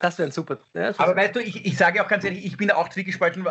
[0.00, 0.56] Das wäre ein super.
[0.72, 3.44] Ja, aber weißt du, ich, ich sage auch ganz ehrlich, ich bin da auch zwiegespalten.
[3.44, 3.50] Äh,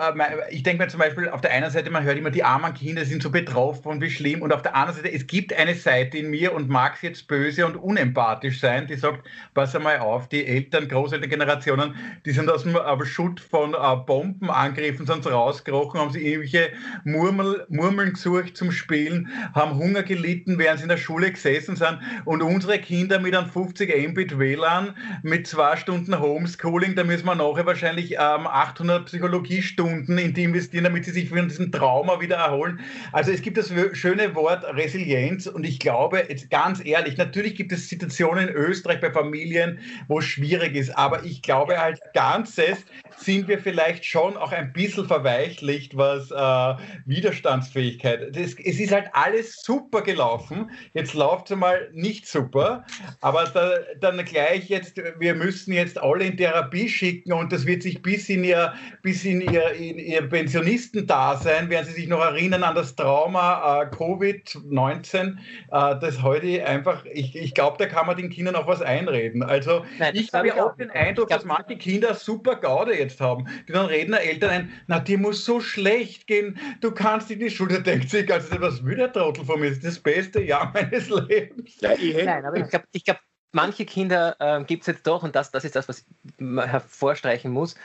[0.50, 3.06] ich denke mir zum Beispiel, auf der einen Seite, man hört immer, die armen Kinder
[3.06, 4.42] sind so betroffen und wie schlimm.
[4.42, 7.28] Und auf der anderen Seite, es gibt eine Seite in mir und mag es jetzt
[7.28, 11.94] böse und unempathisch sein, die sagt, pass einmal auf, die Eltern, Großelterngenerationen,
[12.26, 16.72] die sind aus dem äh, Schutt von äh, Bombenangriffen sonst rausgekrochen, haben sie irgendwelche
[17.04, 22.00] Murmel, Murmeln gesucht zum Spielen, haben Hunger gelitten, während sie in der Schule gesessen sind.
[22.26, 27.26] Und unsere Kinder mit einem 50 Mbit WLAN, mit zwei Stunden Home Homeschooling, da müssen
[27.26, 32.22] wir nachher wahrscheinlich ähm, 800 Psychologiestunden in die investieren, damit sie sich von diesem Trauma
[32.22, 32.80] wieder erholen.
[33.12, 37.74] Also es gibt das schöne Wort Resilienz und ich glaube, jetzt ganz ehrlich, natürlich gibt
[37.74, 42.86] es Situationen in Österreich bei Familien, wo es schwierig ist, aber ich glaube als Ganzes
[43.20, 48.36] sind wir vielleicht schon auch ein bisschen verweichlicht, was äh, Widerstandsfähigkeit.
[48.36, 50.72] Das, es ist halt alles super gelaufen.
[50.94, 52.86] Jetzt läuft es mal nicht super,
[53.22, 57.84] aber da, dann gleich jetzt, wir müssen jetzt alle in Therapie schicken und das wird
[57.84, 62.64] sich bis in ihr, bis in ihr, in ihr Pensionistendasein, werden sie sich noch erinnern
[62.64, 65.36] an das Trauma äh, Covid-19, äh,
[65.72, 69.44] das heute einfach, ich, ich glaube, da kann man den Kindern auch was einreden.
[69.44, 73.74] Also Nein, ich habe auch den Eindruck, dass manche Kinder super Gaude jetzt haben, die
[73.74, 77.50] dann reden der Eltern ein, na, dir muss so schlecht gehen, du kannst in die
[77.50, 80.72] Schule, denkt sich, also was will der Trottel von mir, das ist das beste Jahr
[80.74, 81.80] meines Lebens.
[81.82, 81.92] Ja,
[82.26, 83.18] Nein, aber ich glaube, ich glaub,
[83.52, 86.06] manche Kinder äh, gibt es jetzt doch, und das, das ist das, was
[86.38, 87.76] man hervorstreichen muss,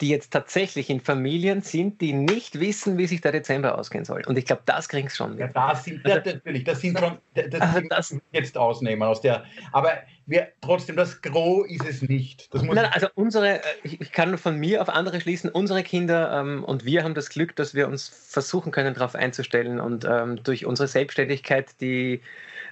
[0.00, 4.22] die jetzt tatsächlich in Familien sind, die nicht wissen, wie sich der Dezember ausgehen soll.
[4.26, 5.38] Und ich glaube, das kriegen schon.
[5.38, 9.44] Ja, das sind, also, natürlich, das sind schon, das, also das jetzt ausnehmen aus der,
[9.72, 9.92] aber
[10.26, 12.48] wir, trotzdem, das Gros ist es nicht.
[12.52, 16.84] Nein, also unsere, äh, ich, kann von mir auf andere schließen, unsere Kinder ähm, und
[16.84, 20.88] wir haben das Glück, dass wir uns versuchen können, darauf einzustellen und ähm, durch unsere
[20.88, 22.20] Selbstständigkeit die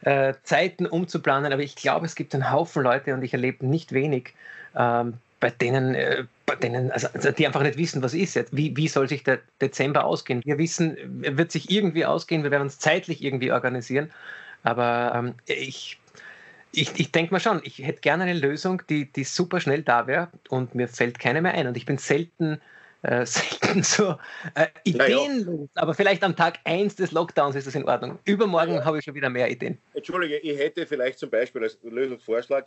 [0.03, 1.53] äh, Zeiten umzuplanen.
[1.53, 4.35] Aber ich glaube, es gibt einen Haufen Leute und ich erlebe nicht wenig,
[4.77, 8.57] ähm, bei denen, äh, bei denen also, also, die einfach nicht wissen, was ist jetzt.
[8.57, 10.41] Wie, wie soll sich der Dezember ausgehen?
[10.45, 14.11] Wir wissen, er wird sich irgendwie ausgehen, wir werden uns zeitlich irgendwie organisieren.
[14.63, 15.99] Aber ähm, ich,
[16.73, 20.07] ich, ich denke mal schon, ich hätte gerne eine Lösung, die, die super schnell da
[20.07, 21.67] wäre und mir fällt keine mehr ein.
[21.67, 22.61] Und ich bin selten
[23.03, 24.17] äh, selten so
[24.55, 25.83] äh, ideenlos, ja.
[25.83, 28.19] aber vielleicht am Tag 1 des Lockdowns ist das in Ordnung.
[28.25, 28.85] Übermorgen ja.
[28.85, 29.79] habe ich schon wieder mehr Ideen.
[29.95, 32.67] Entschuldige, ich hätte vielleicht zum Beispiel als Lösungsvorschlag,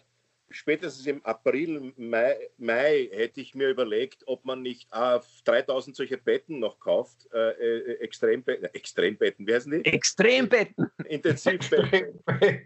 [0.49, 6.17] spätestens im April, Mai, Mai hätte ich mir überlegt, ob man nicht äh, 3000 solche
[6.17, 7.27] Betten noch kauft.
[7.33, 9.85] Äh, äh, Extrembetten, Extrembetten, wie heißen die?
[9.85, 10.91] Extrembetten.
[11.05, 12.19] Intensivbetten.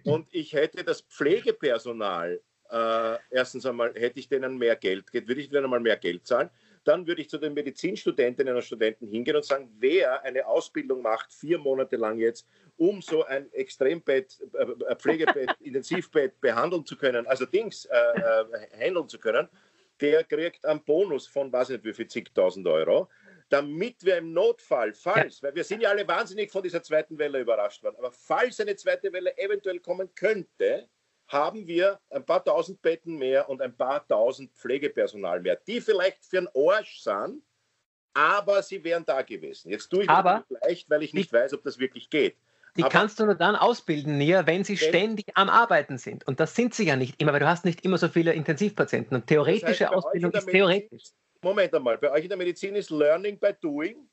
[0.05, 5.49] Und ich hätte das Pflegepersonal, äh, erstens einmal, hätte ich denen mehr Geld, würde ich
[5.49, 6.49] denen einmal mehr Geld zahlen
[6.83, 11.31] dann würde ich zu den Medizinstudentinnen und Studenten hingehen und sagen, wer eine Ausbildung macht,
[11.33, 17.45] vier Monate lang jetzt, um so ein Extrembett, äh, Pflegebett, Intensivbett behandeln zu können, also
[17.45, 19.47] Dings äh, äh, handeln zu können,
[19.99, 23.09] der kriegt einen Bonus von, weiß nicht wie viel, zigtausend Euro
[23.49, 27.39] damit wir im Notfall, falls, weil wir sind ja alle wahnsinnig von dieser zweiten Welle
[27.39, 30.87] überrascht worden, aber falls eine zweite Welle eventuell kommen könnte,
[31.29, 36.25] haben wir ein paar tausend Betten mehr und ein paar tausend Pflegepersonal mehr, die vielleicht
[36.25, 37.43] für einen Arsch sind,
[38.13, 39.69] aber sie wären da gewesen.
[39.69, 42.35] Jetzt tue ich aber das leicht, weil ich nicht die, weiß, ob das wirklich geht.
[42.75, 46.27] Die aber, kannst du nur dann ausbilden, näher, wenn sie wenn, ständig am Arbeiten sind.
[46.27, 49.15] Und das sind sie ja nicht immer, weil du hast nicht immer so viele Intensivpatienten.
[49.15, 51.03] Und theoretische das heißt, Ausbildung ist Medizin, theoretisch.
[51.41, 54.09] Moment einmal, bei euch in der Medizin ist Learning by Doing.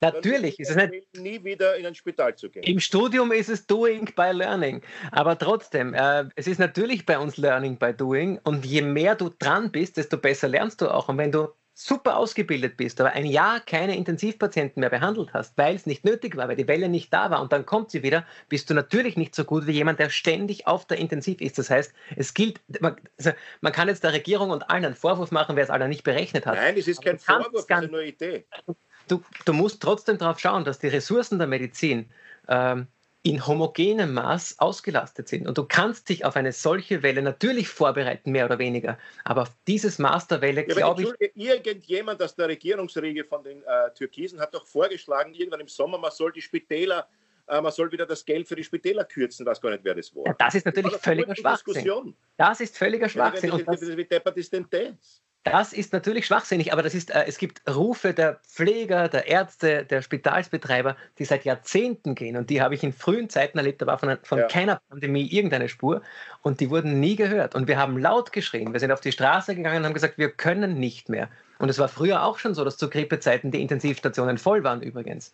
[0.00, 1.16] Natürlich ist es nicht.
[1.16, 2.62] Nie wieder in ein Spital zu gehen.
[2.62, 4.82] Im Studium ist es Doing by Learning.
[5.10, 8.38] Aber trotzdem, äh, es ist natürlich bei uns Learning by Doing.
[8.44, 11.08] Und je mehr du dran bist, desto besser lernst du auch.
[11.08, 15.76] Und wenn du super ausgebildet bist, aber ein Jahr keine Intensivpatienten mehr behandelt hast, weil
[15.76, 18.26] es nicht nötig war, weil die Welle nicht da war und dann kommt sie wieder,
[18.48, 21.56] bist du natürlich nicht so gut wie jemand, der ständig auf der Intensiv ist.
[21.56, 23.30] Das heißt, es gilt, man, also
[23.60, 26.46] man kann jetzt der Regierung und allen einen Vorwurf machen, wer es alle nicht berechnet
[26.46, 26.56] hat.
[26.56, 28.74] Nein, es ist kein Vorwurf, es ist nur Idee du,
[29.08, 32.10] du musst trotzdem darauf schauen, dass die Ressourcen der Medizin
[32.48, 32.86] ähm,
[33.22, 35.46] in homogenem Maß ausgelastet sind.
[35.46, 38.98] Und du kannst dich auf eine solche Welle natürlich vorbereiten, mehr oder weniger.
[39.24, 41.30] Aber auf dieses Maß der Welle, ja, glaube ich.
[41.34, 46.12] Irgendjemand aus der Regierungsriege von den äh, Türkisen hat doch vorgeschlagen, irgendwann im Sommer, man
[46.12, 47.08] soll die Spitäler,
[47.48, 50.14] äh, man soll wieder das Geld für die Spitäler kürzen, weiß gar nicht, wer das
[50.14, 50.26] war.
[50.26, 52.14] Ja, das ist natürlich das völliger Schwachsinn.
[52.36, 53.50] Das ist völliger Schwachsinn.
[53.50, 54.80] Ja, wie, wie deppert ist denn das?
[54.80, 55.22] Das
[55.72, 60.02] ist natürlich schwachsinnig, aber das ist, äh, es gibt Rufe der Pfleger, der Ärzte, der
[60.02, 63.98] Spitalsbetreiber, die seit Jahrzehnten gehen und die habe ich in frühen Zeiten erlebt, da war
[63.98, 64.46] von, von ja.
[64.46, 66.02] keiner Pandemie irgendeine Spur
[66.42, 69.54] und die wurden nie gehört und wir haben laut geschrien, wir sind auf die Straße
[69.54, 71.28] gegangen und haben gesagt, wir können nicht mehr.
[71.58, 75.32] Und es war früher auch schon so, dass zu Grippezeiten die Intensivstationen voll waren übrigens,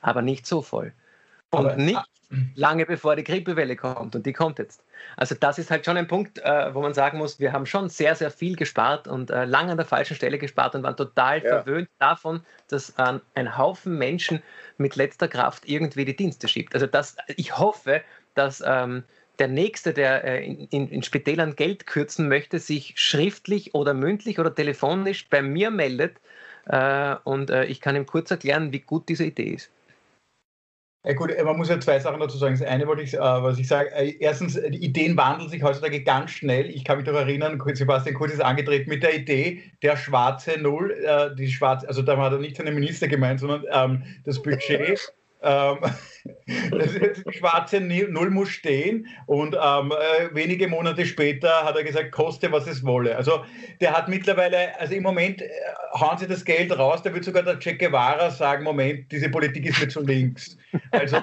[0.00, 0.92] aber nicht so voll.
[1.58, 2.00] Und nicht
[2.54, 4.82] lange bevor die Grippewelle kommt und die kommt jetzt.
[5.16, 7.88] Also das ist halt schon ein Punkt, äh, wo man sagen muss, wir haben schon
[7.88, 11.42] sehr, sehr viel gespart und äh, lange an der falschen Stelle gespart und waren total
[11.42, 11.62] ja.
[11.62, 14.42] verwöhnt davon, dass äh, ein Haufen Menschen
[14.78, 16.74] mit letzter Kraft irgendwie die Dienste schiebt.
[16.74, 18.02] Also das, ich hoffe,
[18.34, 19.04] dass ähm,
[19.38, 24.38] der Nächste, der äh, in, in, in Spitälern Geld kürzen möchte, sich schriftlich oder mündlich
[24.38, 26.16] oder telefonisch bei mir meldet
[26.66, 29.70] äh, und äh, ich kann ihm kurz erklären, wie gut diese Idee ist.
[31.06, 32.56] Ja gut, man muss ja zwei Sachen dazu sagen.
[32.58, 36.02] Das eine wollte ich, äh, was ich sage, äh, erstens, die Ideen wandeln sich heutzutage
[36.02, 36.70] ganz schnell.
[36.70, 40.92] Ich kann mich doch erinnern, Sebastian Kurz ist angetreten mit der Idee, der schwarze Null,
[40.92, 45.12] äh, die schwarze, also da war er nicht seine Minister gemeint, sondern ähm, das Budget
[45.44, 45.78] ähm,
[46.46, 52.50] die schwarze Null muss stehen und ähm, äh, wenige Monate später hat er gesagt, koste
[52.50, 53.14] was es wolle.
[53.16, 53.44] Also
[53.80, 55.48] der hat mittlerweile, also im Moment äh,
[55.92, 59.66] hauen sie das Geld raus, da wird sogar der Che Guevara sagen, Moment, diese Politik
[59.66, 60.56] ist mir zu links.
[60.90, 61.18] Also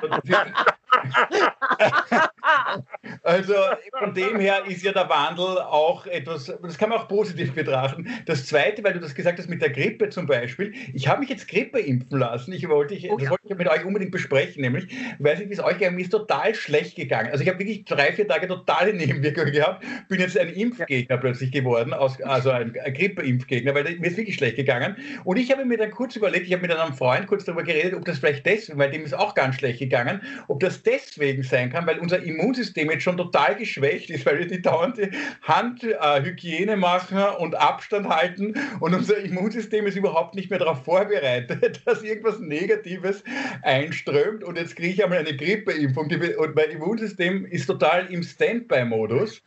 [3.24, 3.54] also
[3.98, 8.08] von dem her ist ja der Wandel auch etwas, das kann man auch positiv betrachten.
[8.26, 11.30] Das Zweite, weil du das gesagt hast mit der Grippe zum Beispiel, ich habe mich
[11.30, 12.54] jetzt Grippe impfen lassen.
[12.54, 14.88] Ich wollte, ich, oh, das wollte ich mit euch unbedingt besprechen, nämlich,
[15.20, 17.32] weiß nicht, wie es euch gegangen ist, total schlecht gegangen.
[17.32, 21.22] Also ich habe wirklich drei, vier Tage totale Nebenwirkungen gehabt, bin jetzt ein Impfgegner ja.
[21.22, 24.96] plötzlich geworden, aus, also ein, ein Grippe-Impfgegner, weil mir ist wirklich schlecht gegangen.
[25.24, 27.94] Und ich habe mir dann kurz überlegt, ich habe mit einem Freund kurz darüber geredet,
[27.94, 31.70] ob das vielleicht deswegen, weil dem ist auch ganz schlecht gegangen, ob das deswegen sein
[31.70, 35.12] kann, weil unser Immunsystem jetzt schon total geschwächt ist, weil wir die dauernde
[35.44, 41.82] Handhygiene äh, machen und Abstand halten und unser Immunsystem ist überhaupt nicht mehr darauf vorbereitet,
[41.86, 43.24] dass irgendwas Negatives
[43.62, 44.44] einströmt.
[44.44, 49.42] Und jetzt kriege ich einmal eine Grippeimpfung und mein Immunsystem ist total im Standby-Modus.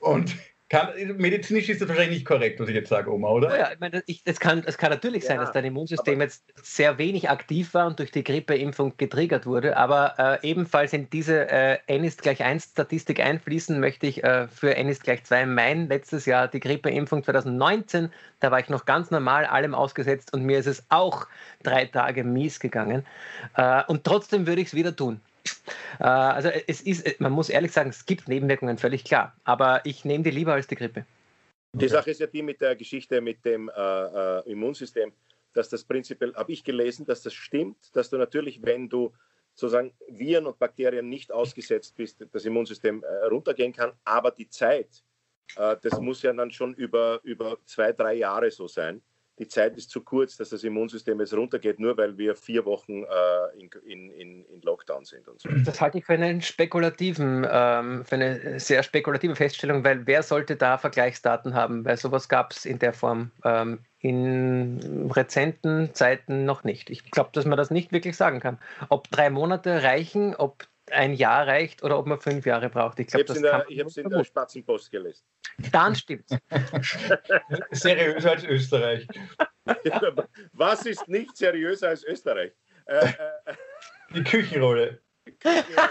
[0.00, 0.36] Und
[0.68, 3.48] kann, medizinisch ist das wahrscheinlich nicht korrekt, was ich jetzt sage, Oma, oder?
[3.50, 6.44] Oh ja, ich meine, es, kann, es kann natürlich ja, sein, dass dein Immunsystem jetzt
[6.62, 11.50] sehr wenig aktiv war und durch die Grippeimpfung getriggert wurde, aber äh, ebenfalls in diese
[11.50, 15.46] äh, N ist gleich 1 Statistik einfließen möchte ich äh, für N ist gleich 2
[15.46, 20.44] mein letztes Jahr die Grippeimpfung 2019, da war ich noch ganz normal allem ausgesetzt und
[20.44, 21.26] mir ist es auch
[21.62, 23.06] drei Tage mies gegangen
[23.56, 25.20] äh, und trotzdem würde ich es wieder tun.
[26.00, 29.36] Äh, also es ist, man muss ehrlich sagen, es gibt Nebenwirkungen, völlig klar.
[29.44, 31.04] Aber ich nehme die lieber als die Grippe.
[31.72, 35.12] Die Sache ist ja die mit der Geschichte mit dem äh, äh, Immunsystem,
[35.52, 39.12] dass das prinzipiell, habe ich gelesen, dass das stimmt, dass du natürlich, wenn du
[39.54, 45.02] sozusagen Viren und Bakterien nicht ausgesetzt bist, das Immunsystem äh, runtergehen kann, aber die Zeit,
[45.56, 49.02] äh, das muss ja dann schon über, über zwei, drei Jahre so sein
[49.38, 53.04] die Zeit ist zu kurz, dass das Immunsystem jetzt runtergeht, nur weil wir vier Wochen
[53.04, 55.48] äh, in, in, in, Lockdown sind so.
[55.64, 60.56] Das halte ich für einen spekulativen, ähm, für eine sehr spekulative Feststellung, weil wer sollte
[60.56, 61.84] da Vergleichsdaten haben?
[61.84, 66.90] Weil sowas gab es in der Form ähm, in rezenten Zeiten noch nicht.
[66.90, 68.58] Ich glaube, dass man das nicht wirklich sagen kann.
[68.88, 72.98] Ob drei Monate reichen, ob ein Jahr reicht oder ob man fünf Jahre braucht.
[72.98, 73.32] Ich, ich habe
[73.86, 75.24] es in der Spatzenpost gelesen.
[75.72, 76.36] Dann stimmt's.
[77.72, 79.06] seriöser als Österreich.
[80.52, 82.52] Was ist nicht seriöser als Österreich?
[82.86, 83.12] Äh, äh,
[84.14, 85.00] Die Küchenrolle.
[85.40, 85.88] Küchenrolle.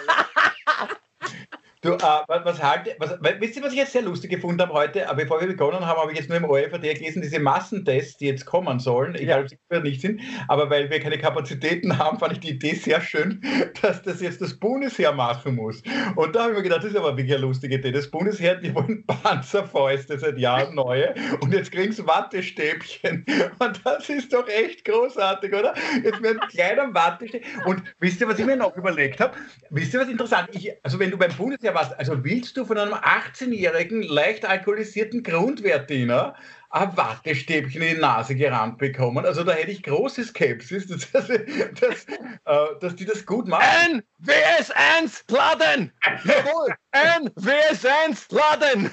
[1.87, 4.73] Du, äh, was, was, halt, was, wisst ihr, was ich jetzt sehr lustig gefunden habe
[4.73, 5.07] heute?
[5.15, 8.45] Bevor wir begonnen haben, habe ich jetzt nur im ORFD gelesen, diese Massentests, die jetzt
[8.45, 10.19] kommen sollen, egal ob sie nicht sind,
[10.49, 13.41] aber weil wir keine Kapazitäten haben, fand ich die Idee sehr schön,
[13.81, 15.81] dass das jetzt das Bundesheer machen muss.
[16.17, 17.93] Und da habe ich mir gedacht, das ist aber wirklich eine lustige Idee.
[17.93, 23.25] Das Bundesheer, die wollen Panzerfäuste seit Jahren neue und jetzt kriegen sie Wattestäbchen.
[23.59, 25.73] Und das ist doch echt großartig, oder?
[26.03, 27.63] Jetzt mit einem kleinen Wattestäbchen.
[27.65, 29.37] Und wisst ihr, was ich mir noch überlegt habe?
[29.69, 30.49] Wisst ihr, was interessant?
[30.51, 31.93] Ich, also wenn du beim Bundesheer was.
[31.93, 36.35] Also willst du von einem 18-jährigen, leicht alkoholisierten Grundwehrdiener
[36.69, 39.25] ein Wattestäbchen in die Nase gerannt bekommen?
[39.25, 44.03] Also da hätte ich große Skepsis, dass, dass, dass, äh, dass die das gut machen.
[44.23, 45.91] NWS1 laden!
[46.25, 46.75] Jawohl!
[46.93, 48.91] NWS1 laden!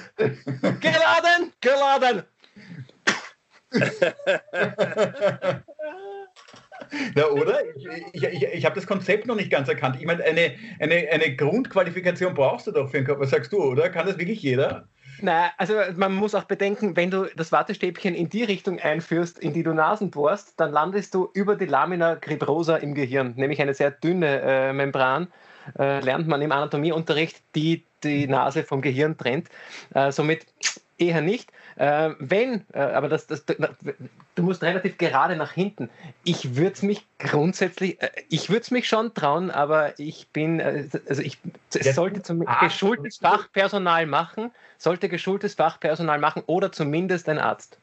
[0.79, 1.51] Geladen!
[1.61, 2.23] Geladen!
[7.15, 7.59] Ja, oder?
[7.75, 9.97] Ich, ich, ich, ich habe das Konzept noch nicht ganz erkannt.
[9.99, 13.89] Ich meine, eine, eine, eine Grundqualifikation brauchst du doch für den Körper, sagst du, oder?
[13.89, 14.87] Kann das wirklich jeder?
[15.21, 19.53] Nein, also man muss auch bedenken, wenn du das Wattestäbchen in die Richtung einführst, in
[19.53, 23.73] die du Nasen bohrst, dann landest du über die Lamina cribrosa im Gehirn, nämlich eine
[23.73, 25.27] sehr dünne äh, Membran,
[25.79, 29.47] äh, lernt man im Anatomieunterricht, die die Nase vom Gehirn trennt.
[29.93, 30.45] Äh, somit
[30.97, 31.51] eher nicht.
[31.77, 35.89] Äh, wenn, äh, aber das, das, du musst relativ gerade nach hinten.
[36.23, 40.61] Ich würde es mich grundsätzlich, äh, ich würde es mich schon trauen, aber ich bin,
[40.61, 41.37] äh, also ich,
[41.73, 47.77] es sollte zum geschultes Fachpersonal machen, sollte geschultes Fachpersonal machen oder zumindest ein Arzt.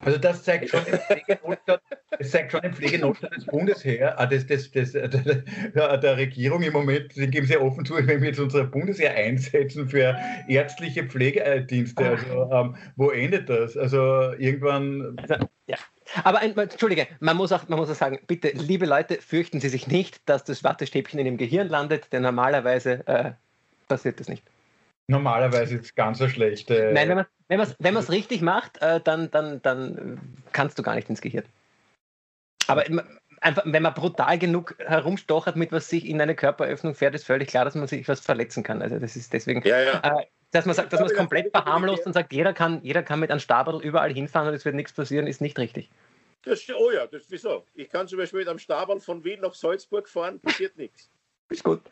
[0.00, 1.80] Also das zeigt schon den Pflegenotstand,
[2.18, 7.12] das zeigt schon den Pflegenotstand des Bundesheer, des, des, des, der, der, Regierung im Moment,
[7.12, 12.10] sie geben sehr offen zu, wenn wir jetzt unser Bundesheer einsetzen für ärztliche Pflegedienste.
[12.10, 13.76] Also ähm, wo endet das?
[13.76, 15.16] Also irgendwann.
[15.20, 15.34] Also,
[15.66, 15.76] ja.
[16.22, 19.68] Aber ein, Entschuldige, man muss, auch, man muss auch sagen, bitte, liebe Leute, fürchten Sie
[19.68, 23.32] sich nicht, dass das Wattestäbchen in dem Gehirn landet, denn normalerweise äh,
[23.88, 24.44] passiert das nicht.
[25.08, 26.70] Normalerweise ist es ganz so schlecht.
[26.70, 30.20] Äh, Nein, wenn man wenn man es wenn richtig macht, äh, dann, dann, dann
[30.52, 31.44] kannst du gar nicht ins Gehirn.
[32.66, 32.84] Aber
[33.40, 37.48] einfach, wenn man brutal genug herumstochert, mit was sich in eine Körperöffnung fährt, ist völlig
[37.48, 38.82] klar, dass man sich was verletzen kann.
[38.82, 40.00] Also das ist deswegen, ja, ja.
[40.20, 43.20] Äh, dass man sagt, dass man es komplett verharmlost und sagt, jeder kann, jeder kann
[43.20, 45.90] mit einem Stabel überall hinfahren und es wird nichts passieren, ist nicht richtig.
[46.42, 47.64] Das, oh ja, das, wieso?
[47.74, 51.10] Ich kann zum Beispiel mit einem Stabel von Wien nach Salzburg fahren, passiert nichts.
[51.48, 51.82] Ist gut.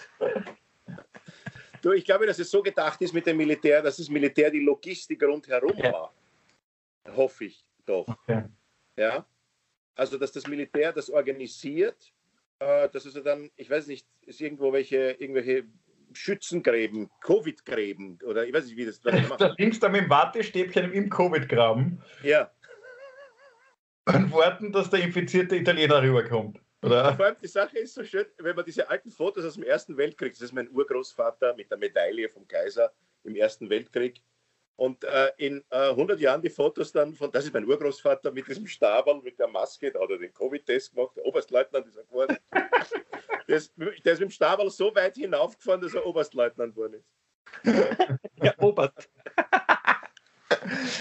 [1.87, 4.59] Du, ich glaube, dass es so gedacht ist mit dem Militär, dass das Militär die
[4.59, 5.93] Logistik rundherum ja.
[5.93, 6.13] war.
[7.15, 8.09] Hoffe ich doch.
[8.09, 8.43] Okay.
[8.97, 9.25] Ja.
[9.95, 12.13] Also, dass das Militär das organisiert,
[12.59, 15.63] äh, dass es dann, ich weiß nicht, ist irgendwo welche, irgendwelche
[16.13, 19.41] Schützengräben, Covid-Gräben oder ich weiß nicht, wie das da macht.
[19.41, 22.03] Da links da mit dem Wattestäbchen im Covid-Graben.
[22.25, 22.51] Ja.
[24.07, 26.59] Und warten, dass der infizierte Italiener rüberkommt.
[26.87, 27.15] Oder?
[27.17, 29.97] Vor allem die Sache ist so schön, wenn man diese alten Fotos aus dem Ersten
[29.97, 32.93] Weltkrieg, das ist mein Urgroßvater mit der Medaille vom Kaiser
[33.25, 34.23] im Ersten Weltkrieg,
[34.77, 38.47] und äh, in äh, 100 Jahren die Fotos dann von, das ist mein Urgroßvater mit
[38.47, 42.05] diesem Stabel, mit der Maske, da hat er den Covid-Test gemacht, der Oberstleutnant ist er
[42.05, 42.37] geworden.
[43.49, 47.09] der, ist, der ist mit dem Stabel so weit hinaufgefahren, dass er Oberstleutnant geworden ist.
[48.43, 49.09] ja, Oberst.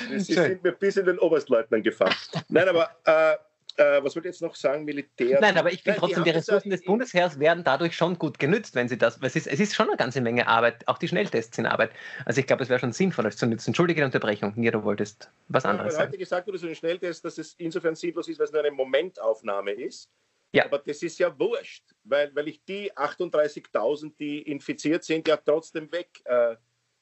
[0.09, 2.15] Sie sind mir bis in den Oberstleutnant gefahren.
[2.47, 3.35] Nein, aber äh,
[3.77, 4.85] äh, was wollte ich jetzt noch sagen?
[4.85, 5.39] Militär.
[5.41, 8.75] Nein, aber ich finde trotzdem, die, die Ressourcen des Bundesheers werden dadurch schon gut genützt,
[8.75, 9.19] wenn sie das.
[9.21, 11.91] Es ist, es ist schon eine ganze Menge Arbeit, auch die Schnelltests sind Arbeit.
[12.25, 13.69] Also ich glaube, es wäre schon sinnvoll, das zu nutzen.
[13.69, 16.11] Entschuldige die Unterbrechung, Nier, du wolltest was anderes ja, sagen.
[16.11, 18.71] heute gesagt wurde, so ein Schnelltest, dass es insofern sinnlos ist, weil es nur eine
[18.71, 20.09] Momentaufnahme ist.
[20.51, 20.65] Ja.
[20.65, 25.91] Aber das ist ja wurscht, weil, weil ich die 38.000, die infiziert sind, ja trotzdem
[25.91, 26.21] weg.
[26.23, 26.55] Äh,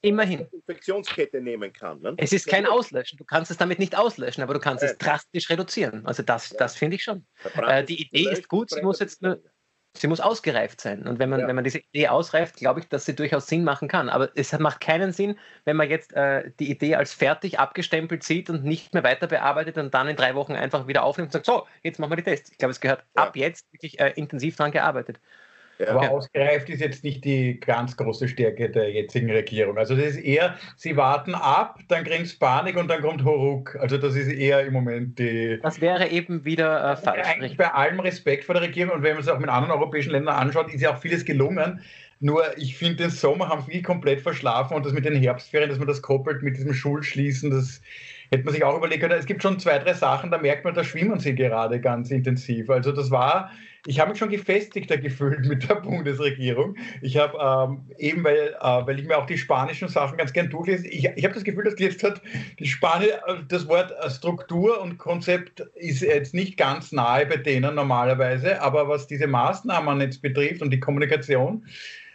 [0.03, 0.45] Immerhin.
[0.51, 2.01] Infektionskette nehmen kann.
[2.01, 2.13] Ne?
[2.17, 3.17] Es ist kein Auslöschen.
[3.17, 4.89] Du kannst es damit nicht auslöschen, aber du kannst ja.
[4.89, 6.05] es drastisch reduzieren.
[6.05, 6.57] Also das, ja.
[6.57, 7.25] das finde ich schon.
[7.55, 9.41] Äh, die Idee ist gut, sie muss jetzt nur,
[9.95, 11.07] sie muss ausgereift sein.
[11.07, 11.47] Und wenn man, ja.
[11.47, 14.09] wenn man diese Idee ausreift, glaube ich, dass sie durchaus Sinn machen kann.
[14.09, 18.49] Aber es macht keinen Sinn, wenn man jetzt äh, die Idee als fertig abgestempelt sieht
[18.49, 21.45] und nicht mehr weiter bearbeitet und dann in drei Wochen einfach wieder aufnimmt und sagt,
[21.45, 22.51] so, jetzt machen wir die Tests.
[22.51, 25.21] Ich glaube, es gehört ab jetzt wirklich äh, intensiv daran gearbeitet.
[25.79, 25.87] Ja.
[25.89, 29.77] Aber ausgereift ist jetzt nicht die ganz große Stärke der jetzigen Regierung.
[29.77, 33.75] Also das ist eher, sie warten ab, dann kriegen sie Panik und dann kommt Horuk.
[33.79, 35.59] Also das ist eher im Moment die...
[35.61, 37.27] Das wäre eben wieder äh, falsch.
[37.27, 40.11] Eigentlich bei allem Respekt vor der Regierung und wenn man es auch mit anderen europäischen
[40.11, 41.81] Ländern anschaut, ist ja auch vieles gelungen.
[42.19, 45.79] Nur ich finde, den Sommer haben viele komplett verschlafen und das mit den Herbstferien, dass
[45.79, 47.81] man das koppelt mit diesem Schulschließen, das
[48.33, 49.19] hätte man sich auch überlegen können.
[49.19, 52.69] Es gibt schon zwei, drei Sachen, da merkt man, da schwimmen sie gerade ganz intensiv.
[52.69, 53.51] Also das war
[53.85, 56.75] ich habe mich schon gefestigter gefühlt mit der Bundesregierung.
[57.01, 60.49] Ich habe ähm, eben, weil, äh, weil ich mir auch die spanischen Sachen ganz gern
[60.49, 62.21] durchlese, ich, ich habe das Gefühl, dass jetzt hat
[62.59, 67.37] die Spanier, äh, das Wort äh, Struktur und Konzept ist jetzt nicht ganz nahe bei
[67.37, 71.65] denen normalerweise, aber was diese Maßnahmen jetzt betrifft und die Kommunikation,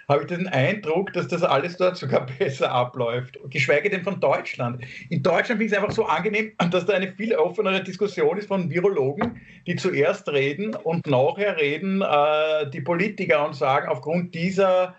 [0.08, 4.82] habe ich den Eindruck, dass das alles dort sogar besser abläuft, geschweige denn von Deutschland.
[5.10, 8.48] In Deutschland finde ich es einfach so angenehm, dass da eine viel offenere Diskussion ist
[8.48, 14.94] von Virologen, die zuerst reden und nachher reden äh, die Politiker und sagen, aufgrund dieser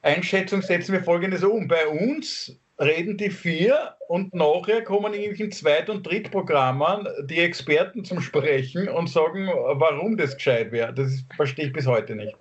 [0.00, 1.68] Einschätzung setzen wir Folgendes um.
[1.68, 8.20] Bei uns reden die vier und nachher kommen in Zweit- und Drittprogrammen die Experten zum
[8.20, 10.92] Sprechen und sagen, warum das gescheit wäre.
[10.92, 12.34] Das verstehe ich bis heute nicht.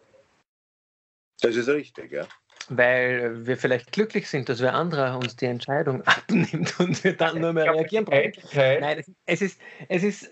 [1.42, 2.26] Das ist richtig, ja.
[2.70, 7.42] Weil wir vielleicht glücklich sind, dass wer anderer uns die Entscheidung abnimmt und wir dann
[7.42, 8.32] nur mehr reagieren brauchen.
[8.56, 9.60] Nein, es ist,
[9.90, 10.30] es, ist,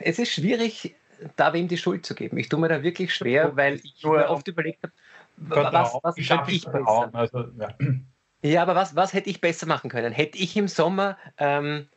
[0.00, 0.96] es ist schwierig,
[1.36, 2.38] da wem die Schuld zu geben.
[2.38, 4.92] Ich tue mir da wirklich schwer, weil ich mir oft überlegt habe,
[5.36, 7.10] was, was könnte ich besser?
[7.12, 7.68] Also, ja.
[8.42, 8.62] ja.
[8.62, 10.12] aber was, was hätte ich besser machen können?
[10.12, 11.88] Hätte ich im Sommer ähm,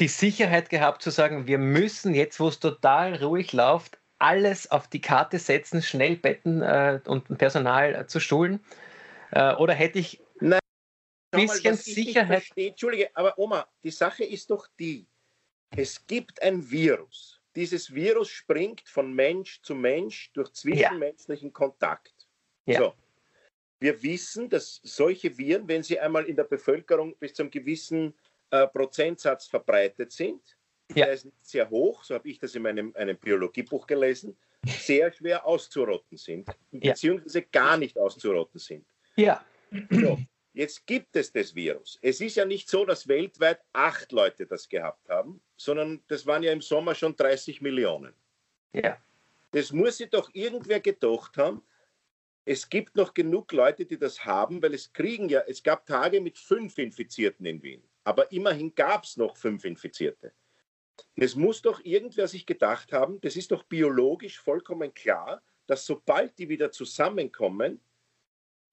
[0.00, 4.88] die Sicherheit gehabt zu sagen, wir müssen jetzt, wo es total ruhig läuft, alles auf
[4.88, 8.64] die Karte setzen, schnell Betten äh, und Personal äh, zu schulen?
[9.32, 10.58] Äh, oder hätte ich ein
[11.30, 12.44] bisschen mal, Sicherheit?
[12.56, 15.06] Entschuldige, aber Oma, die Sache ist doch die,
[15.76, 17.40] es gibt ein Virus.
[17.54, 21.52] Dieses Virus springt von Mensch zu Mensch durch zwischenmenschlichen ja.
[21.52, 22.28] Kontakt.
[22.66, 22.78] Ja.
[22.78, 22.94] So.
[23.78, 28.14] Wir wissen, dass solche Viren, wenn sie einmal in der Bevölkerung bis zu einem gewissen
[28.50, 30.56] äh, Prozentsatz verbreitet sind,
[30.94, 31.06] ja.
[31.06, 35.12] der ist nicht sehr hoch, so habe ich das in meinem einem Biologiebuch gelesen, sehr
[35.12, 37.46] schwer auszurotten sind, beziehungsweise ja.
[37.52, 38.86] gar nicht auszurotten sind.
[39.16, 39.44] Ja.
[39.90, 40.18] So,
[40.52, 41.98] jetzt gibt es das Virus.
[42.02, 46.42] Es ist ja nicht so, dass weltweit acht Leute das gehabt haben, sondern das waren
[46.42, 48.12] ja im Sommer schon 30 Millionen.
[48.72, 48.98] Ja.
[49.52, 51.62] Das muss sich doch irgendwer gedacht haben.
[52.44, 56.20] Es gibt noch genug Leute, die das haben, weil es kriegen ja, es gab Tage
[56.20, 57.82] mit fünf Infizierten in Wien.
[58.04, 60.32] Aber immerhin gab es noch fünf Infizierte.
[61.16, 66.38] Es muss doch irgendwer sich gedacht haben, das ist doch biologisch vollkommen klar, dass sobald
[66.38, 67.80] die wieder zusammenkommen,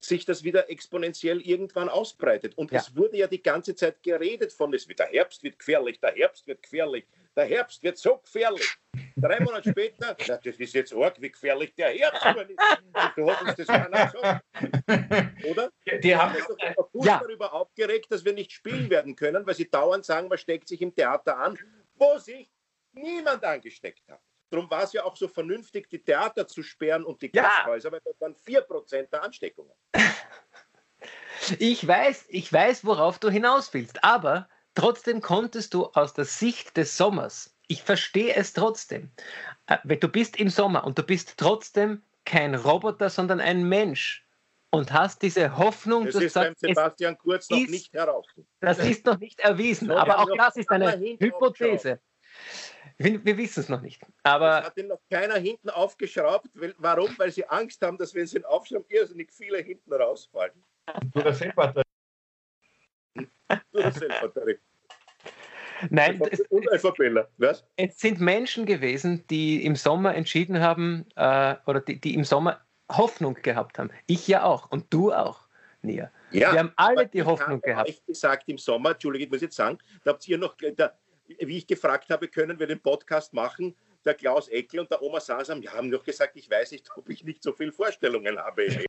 [0.06, 2.58] sich das wieder exponentiell irgendwann ausbreitet.
[2.58, 2.80] Und ja.
[2.80, 6.14] es wurde ja die ganze Zeit geredet von, es wird, der Herbst wird gefährlich, der
[6.14, 7.06] Herbst wird gefährlich,
[7.36, 8.78] der Herbst wird so gefährlich.
[9.16, 12.52] Drei Monate später, na, das ist jetzt arg, wie gefährlich der Herbst wird.
[13.16, 14.46] Du hast uns das keiner gesagt.
[15.46, 15.72] Oder?
[15.86, 17.20] Die, die haben sich doch ja.
[17.20, 20.82] darüber aufgeregt, dass wir nicht spielen werden können, weil sie dauernd sagen, man steckt sich
[20.82, 21.58] im Theater an
[21.96, 22.52] wo sich
[22.94, 24.22] niemand angesteckt hat.
[24.50, 27.94] Darum war es ja auch so vernünftig, die Theater zu sperren und die Gasthäuser, ja.
[27.94, 29.74] weil das waren 4% der Ansteckungen.
[31.60, 36.78] Ich weiß, ich weiß, worauf du hinaus willst, aber trotzdem konntest du aus der Sicht
[36.78, 39.12] des Sommers, ich verstehe es trotzdem,
[39.68, 44.26] äh, du bist im Sommer und du bist trotzdem kein Roboter, sondern ein Mensch
[44.74, 48.26] und hast diese Hoffnung, das ist beim Sebastian Kurz noch ist, nicht heraus.
[48.60, 52.00] Das ist noch nicht erwiesen, so, aber auch das ist eine Hypothese.
[52.98, 54.02] Wir, wir wissen es noch nicht.
[54.24, 56.48] Aber das hat ihn noch keiner hinten aufgeschraubt.
[56.78, 57.16] Warum?
[57.18, 60.64] Weil sie Angst haben, dass wenn sie ihn aufschrauben, irrsinnig viele hinten rausfallen.
[61.14, 61.84] Oder Zellbatterie.
[63.74, 64.58] Oder Zellbatterie.
[65.90, 66.84] Nein, es, es,
[67.76, 72.62] es, sind Menschen gewesen, die im Sommer entschieden haben, äh, oder die, die, im Sommer
[72.98, 73.92] Hoffnung gehabt haben.
[74.08, 75.48] Ich ja auch und du auch,
[75.82, 76.12] Nia.
[76.32, 77.90] Ja, Wir haben alle die Hoffnung gehabt.
[77.90, 80.94] Ich gesagt im Sommer, Entschuldige, ich muss jetzt sagen, da habt ihr noch, da,
[81.28, 83.76] wie ich gefragt habe, können wir den Podcast machen?
[84.06, 87.10] Der Klaus Eckel und der Oma Sasam die haben noch gesagt, ich weiß nicht, ob
[87.10, 88.86] ich nicht so viele Vorstellungen habe im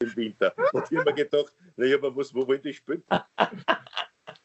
[0.16, 0.54] Winter.
[0.72, 3.02] Und ich habe mir gedacht, naja, aber was, wo wollte ich spielen?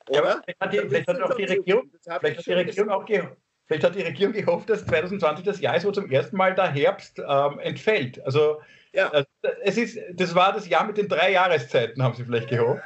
[0.09, 0.41] Oder?
[0.43, 3.37] vielleicht hat die, vielleicht hat auch die Regierung, vielleicht hat die Regierung auch gehofft.
[3.65, 6.71] Vielleicht hat die Regierung gehofft, dass 2020 das Jahr ist, wo zum ersten Mal der
[6.71, 8.23] Herbst ähm, entfällt.
[8.23, 8.61] Also,
[8.93, 9.09] ja.
[9.09, 9.27] Also,
[9.63, 12.83] es ist, das war das Jahr mit den drei Jahreszeiten, haben sie vielleicht gehofft.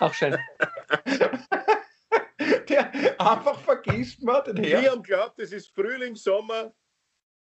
[0.00, 0.36] Auch schön.
[2.68, 4.82] der einfach vergisst man den Herbst.
[4.82, 6.72] Wir haben glaubt, es ist Frühling, Sommer,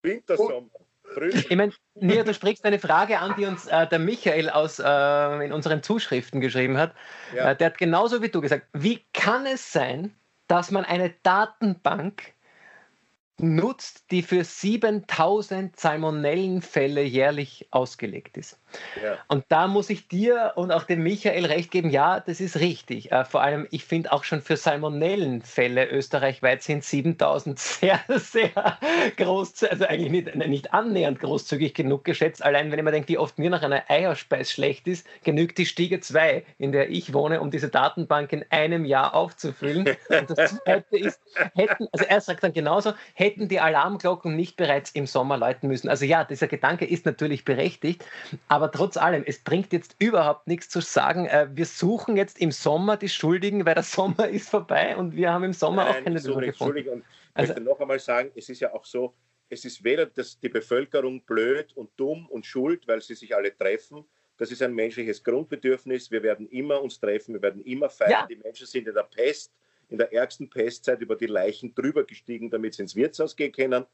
[0.02, 0.70] Wintersommer.
[1.14, 1.38] Frühling.
[1.38, 5.44] Ich meine, Nia, du sprichst eine Frage an, die uns äh, der Michael aus, äh,
[5.44, 6.94] in unseren Zuschriften geschrieben hat.
[7.34, 7.50] Ja.
[7.50, 10.14] Äh, der hat genauso wie du gesagt, wie kann es sein,
[10.46, 12.34] dass man eine Datenbank
[13.40, 18.58] nutzt, die für 7000 Salmonellenfälle jährlich ausgelegt ist.
[19.02, 19.16] Ja.
[19.28, 23.12] Und da muss ich dir und auch dem Michael recht geben, ja, das ist richtig.
[23.12, 28.78] Äh, vor allem, ich finde auch schon für Salmonellenfälle österreichweit sind 7000 sehr, sehr
[29.16, 32.42] groß, also eigentlich nicht, nicht annähernd großzügig genug geschätzt.
[32.44, 35.66] Allein wenn ich mir denke, wie oft mir nach einer Eierspeis schlecht ist, genügt die
[35.66, 39.96] Stiege 2, in der ich wohne, um diese Datenbank in einem Jahr aufzufüllen.
[40.08, 41.20] Und das zweite ist,
[41.54, 45.68] hätten, also er sagt dann genauso, hätten hätten die Alarmglocken nicht bereits im Sommer läuten
[45.68, 45.88] müssen.
[45.88, 48.04] Also ja, dieser Gedanke ist natürlich berechtigt,
[48.48, 52.50] aber trotz allem, es bringt jetzt überhaupt nichts zu sagen, äh, wir suchen jetzt im
[52.50, 56.04] Sommer die Schuldigen, weil der Sommer ist vorbei und wir haben im Sommer Nein, auch
[56.04, 56.88] keine Lösung gefunden.
[56.88, 57.04] Und ich
[57.34, 59.14] also, möchte noch einmal sagen, es ist ja auch so,
[59.50, 63.56] es ist weder das, die Bevölkerung blöd und dumm und schuld, weil sie sich alle
[63.56, 64.04] treffen.
[64.38, 66.10] Das ist ein menschliches Grundbedürfnis.
[66.10, 68.10] Wir werden immer uns treffen, wir werden immer feiern.
[68.10, 68.26] Ja.
[68.26, 69.52] Die Menschen sind in der Pest
[69.88, 73.86] in der ärgsten Pestzeit über die Leichen drüber gestiegen, damit sie ins Wirtshaus gehen können.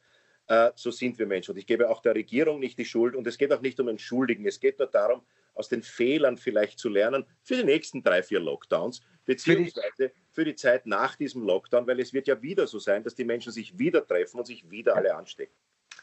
[0.46, 1.52] Äh, so sind wir Menschen.
[1.52, 3.14] Und ich gebe auch der Regierung nicht die Schuld.
[3.14, 4.46] Und es geht auch nicht um Entschuldigen.
[4.46, 5.22] Es geht nur darum,
[5.54, 10.54] aus den Fehlern vielleicht zu lernen für die nächsten drei, vier Lockdowns, beziehungsweise für die
[10.54, 13.78] Zeit nach diesem Lockdown, weil es wird ja wieder so sein, dass die Menschen sich
[13.78, 15.54] wieder treffen und sich wieder alle anstecken.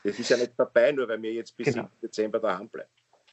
[0.04, 1.90] Das ist ja nicht vorbei, nur weil wir jetzt bis genau.
[2.02, 2.90] Dezember daheim bleiben.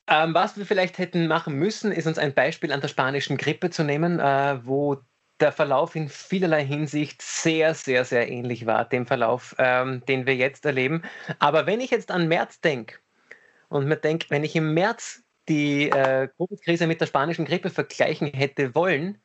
[0.09, 3.71] Ähm, was wir vielleicht hätten machen müssen, ist uns ein Beispiel an der spanischen Grippe
[3.71, 4.97] zu nehmen, äh, wo
[5.41, 10.37] der Verlauf in vielerlei Hinsicht sehr, sehr, sehr ähnlich war, dem Verlauf, ähm, den wir
[10.37, 11.03] jetzt erleben.
[11.39, 12.97] Aber wenn ich jetzt an März denke
[13.69, 18.29] und mir denke, wenn ich im März die äh, Covid-Krise mit der spanischen Grippe vergleichen
[18.29, 19.19] hätte wollen,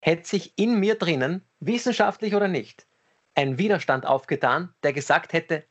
[0.00, 2.86] hätte sich in mir drinnen, wissenschaftlich oder nicht,
[3.34, 5.64] ein Widerstand aufgetan, der gesagt hätte,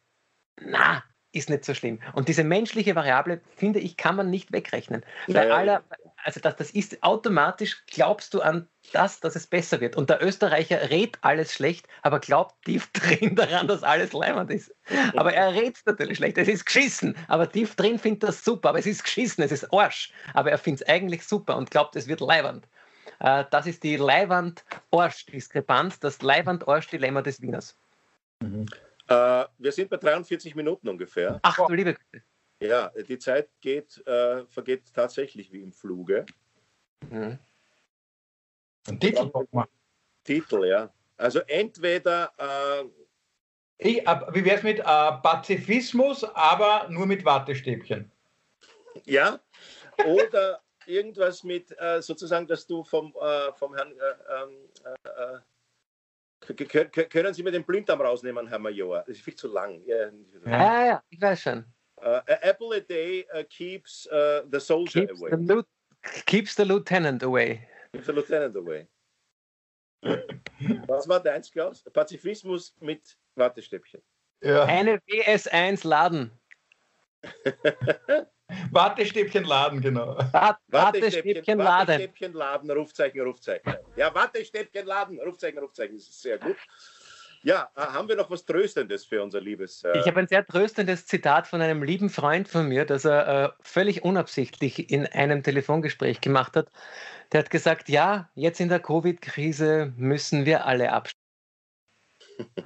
[0.61, 1.99] na, ist nicht so schlimm.
[2.13, 5.03] Und diese menschliche Variable, finde ich, kann man nicht wegrechnen.
[5.27, 5.55] Bei ja.
[5.55, 5.83] aller,
[6.23, 9.95] also das, das ist automatisch, glaubst du an das, dass es besser wird.
[9.95, 14.73] Und der Österreicher redet alles schlecht, aber glaubt tief drin daran, dass alles leimend ist.
[15.15, 16.37] Aber er redet natürlich schlecht.
[16.37, 18.69] Es ist geschissen, aber tief drin findet er es super.
[18.69, 20.11] Aber es ist geschissen, es ist Arsch.
[20.33, 22.67] Aber er findet es eigentlich super und glaubt, es wird leibend.
[23.19, 27.75] Äh, das ist die Leiwand-Orsch-Diskrepanz, das Leiwand-Orsch-Dilemma des Wieners.
[28.41, 28.65] Mhm.
[29.11, 31.39] Uh, wir sind bei 43 Minuten ungefähr.
[31.41, 32.23] Ach du liebe Güte.
[32.61, 36.25] Ja, die Zeit geht, äh, vergeht tatsächlich wie im Fluge.
[37.09, 37.39] Mhm.
[38.87, 39.67] Ein Titel nochmal.
[40.23, 40.93] Titel, ja.
[41.17, 42.31] Also entweder.
[42.37, 42.85] Äh,
[43.81, 48.11] ich, wie wäre es mit äh, Pazifismus, aber nur mit Wattestäbchen?
[49.05, 49.39] Ja,
[50.05, 53.93] oder irgendwas mit äh, sozusagen, dass du vom, äh, vom Herrn.
[53.93, 54.57] Äh, ähm,
[55.03, 55.39] äh,
[57.05, 58.99] können Sie mir den Blinddarm rausnehmen, Herr Major?
[58.99, 59.81] Das ist viel zu lang.
[59.85, 60.09] Ja,
[60.45, 61.65] ja, ja ich weiß schon.
[62.03, 65.29] Uh, apple a day uh, keeps uh, the soldier keeps away.
[65.31, 65.63] The
[66.25, 67.67] keeps the lieutenant away.
[67.93, 68.87] Keeps the lieutenant away.
[70.87, 71.83] Was war deins, Klaus?
[71.93, 74.01] Pazifismus mit Wattestäbchen.
[74.41, 74.63] Ja.
[74.63, 76.31] Eine WS1 laden.
[78.71, 80.17] Wattestäbchen laden, genau.
[80.67, 81.99] Wattestäbchen laden.
[81.99, 83.75] Wattestäbchen laden, Rufzeichen, Rufzeichen.
[83.95, 85.97] Ja, Wattestäbchen laden, Rufzeichen, Rufzeichen.
[85.97, 86.57] Das ist sehr gut.
[87.43, 89.83] Ja, äh, haben wir noch was Tröstendes für unser liebes.
[89.83, 93.45] Äh ich habe ein sehr tröstendes Zitat von einem lieben Freund von mir, das er
[93.45, 96.71] äh, völlig unabsichtlich in einem Telefongespräch gemacht hat.
[97.31, 101.19] Der hat gesagt: Ja, jetzt in der Covid-Krise müssen wir alle abstimmen.
[102.55, 102.65] das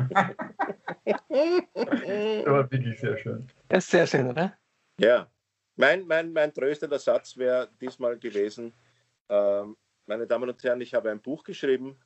[2.46, 3.48] war wirklich sehr schön.
[3.70, 4.58] Das ist sehr schön, oder?
[5.00, 5.28] Ja.
[5.76, 8.74] Mein, mein, mein tröstender Satz wäre diesmal gewesen,
[9.30, 12.00] ähm, meine Damen und Herren, ich habe ein Buch geschrieben.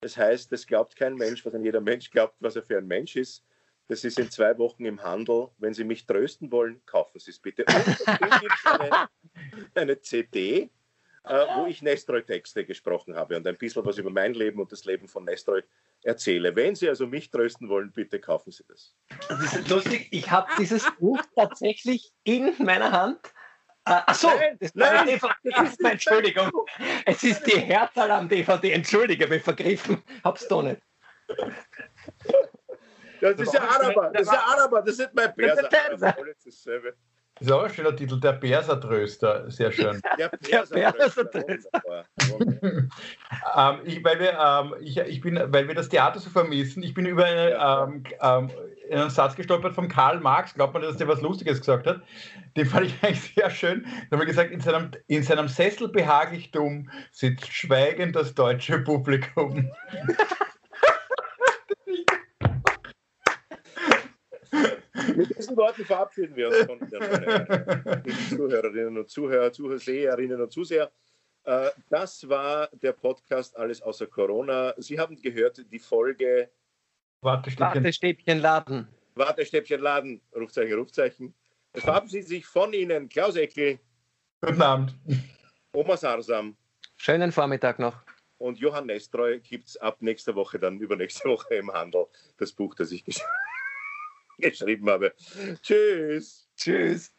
[0.00, 2.86] Das heißt, es glaubt kein Mensch, was ein jeder Mensch glaubt, was er für ein
[2.86, 3.44] Mensch ist.
[3.88, 5.48] Das ist in zwei Wochen im Handel.
[5.58, 7.64] Wenn Sie mich trösten wollen, kaufen Sie es bitte.
[7.64, 9.08] Und eine,
[9.74, 10.70] eine CD,
[11.24, 14.84] äh, wo ich Nestroy-Texte gesprochen habe und ein bisschen was über mein Leben und das
[14.84, 15.62] Leben von Nestroy
[16.02, 16.54] erzähle.
[16.54, 18.94] Wenn Sie also mich trösten wollen, bitte kaufen Sie das.
[19.28, 20.08] Das ist lustig.
[20.10, 23.20] Ich habe dieses Buch tatsächlich in meiner Hand.
[23.86, 25.22] Äh, achso, das nein, ist
[25.80, 26.50] meine Entschuldigung.
[27.04, 28.72] Es ist die Herzalarm-DVD.
[28.72, 30.02] Entschuldige, mich vergriffen.
[30.24, 30.82] Hab's doch nicht.
[33.20, 34.10] Das ist ja Araber.
[34.12, 34.82] Das ist ja Araber.
[34.82, 35.68] Das ist mein Perser.
[35.68, 36.68] Das ist
[37.38, 40.00] das ist auch ein schöner Titel, der Bersertröster, sehr schön.
[40.18, 41.82] Der Bersertröster.
[43.56, 46.94] ähm, ich, weil, wir, ähm, ich, ich bin, weil wir das Theater so vermissen, ich
[46.94, 48.50] bin über eine, ähm, ähm,
[48.90, 52.00] einen Satz gestolpert von Karl Marx, glaubt man, dass der was Lustiges gesagt hat.
[52.56, 53.84] Den fand ich eigentlich sehr schön.
[53.84, 56.50] Da haben wir gesagt, in seinem, in seinem Sessel behaglich
[57.12, 59.70] sitzt schweigend das deutsche Publikum.
[65.14, 70.90] Mit diesen Worten verabschieden wir uns von den Zuhörerinnen und Zuhörer, Zuhörerinnen und Zuseher.
[71.44, 74.74] Äh, das war der Podcast Alles außer Corona.
[74.78, 76.50] Sie haben gehört die Folge
[77.22, 78.88] Wartestäbchen, Wartestäbchen laden.
[79.14, 81.34] Wartestäbchen laden, Rufzeichen, Rufzeichen.
[81.72, 83.78] Es verabschiedet sich von Ihnen Klaus Eckel.
[84.40, 84.94] Guten Abend.
[85.72, 86.56] Oma Sarsam.
[86.96, 87.96] Schönen Vormittag noch.
[88.38, 92.74] Und Johann Nestreu gibt es ab nächster Woche, dann übernächste Woche im Handel, das Buch,
[92.74, 93.45] das ich geschrieben habe
[94.38, 95.14] geschrieben habe.
[95.62, 96.48] Tschüss.
[96.56, 97.15] Tschüss.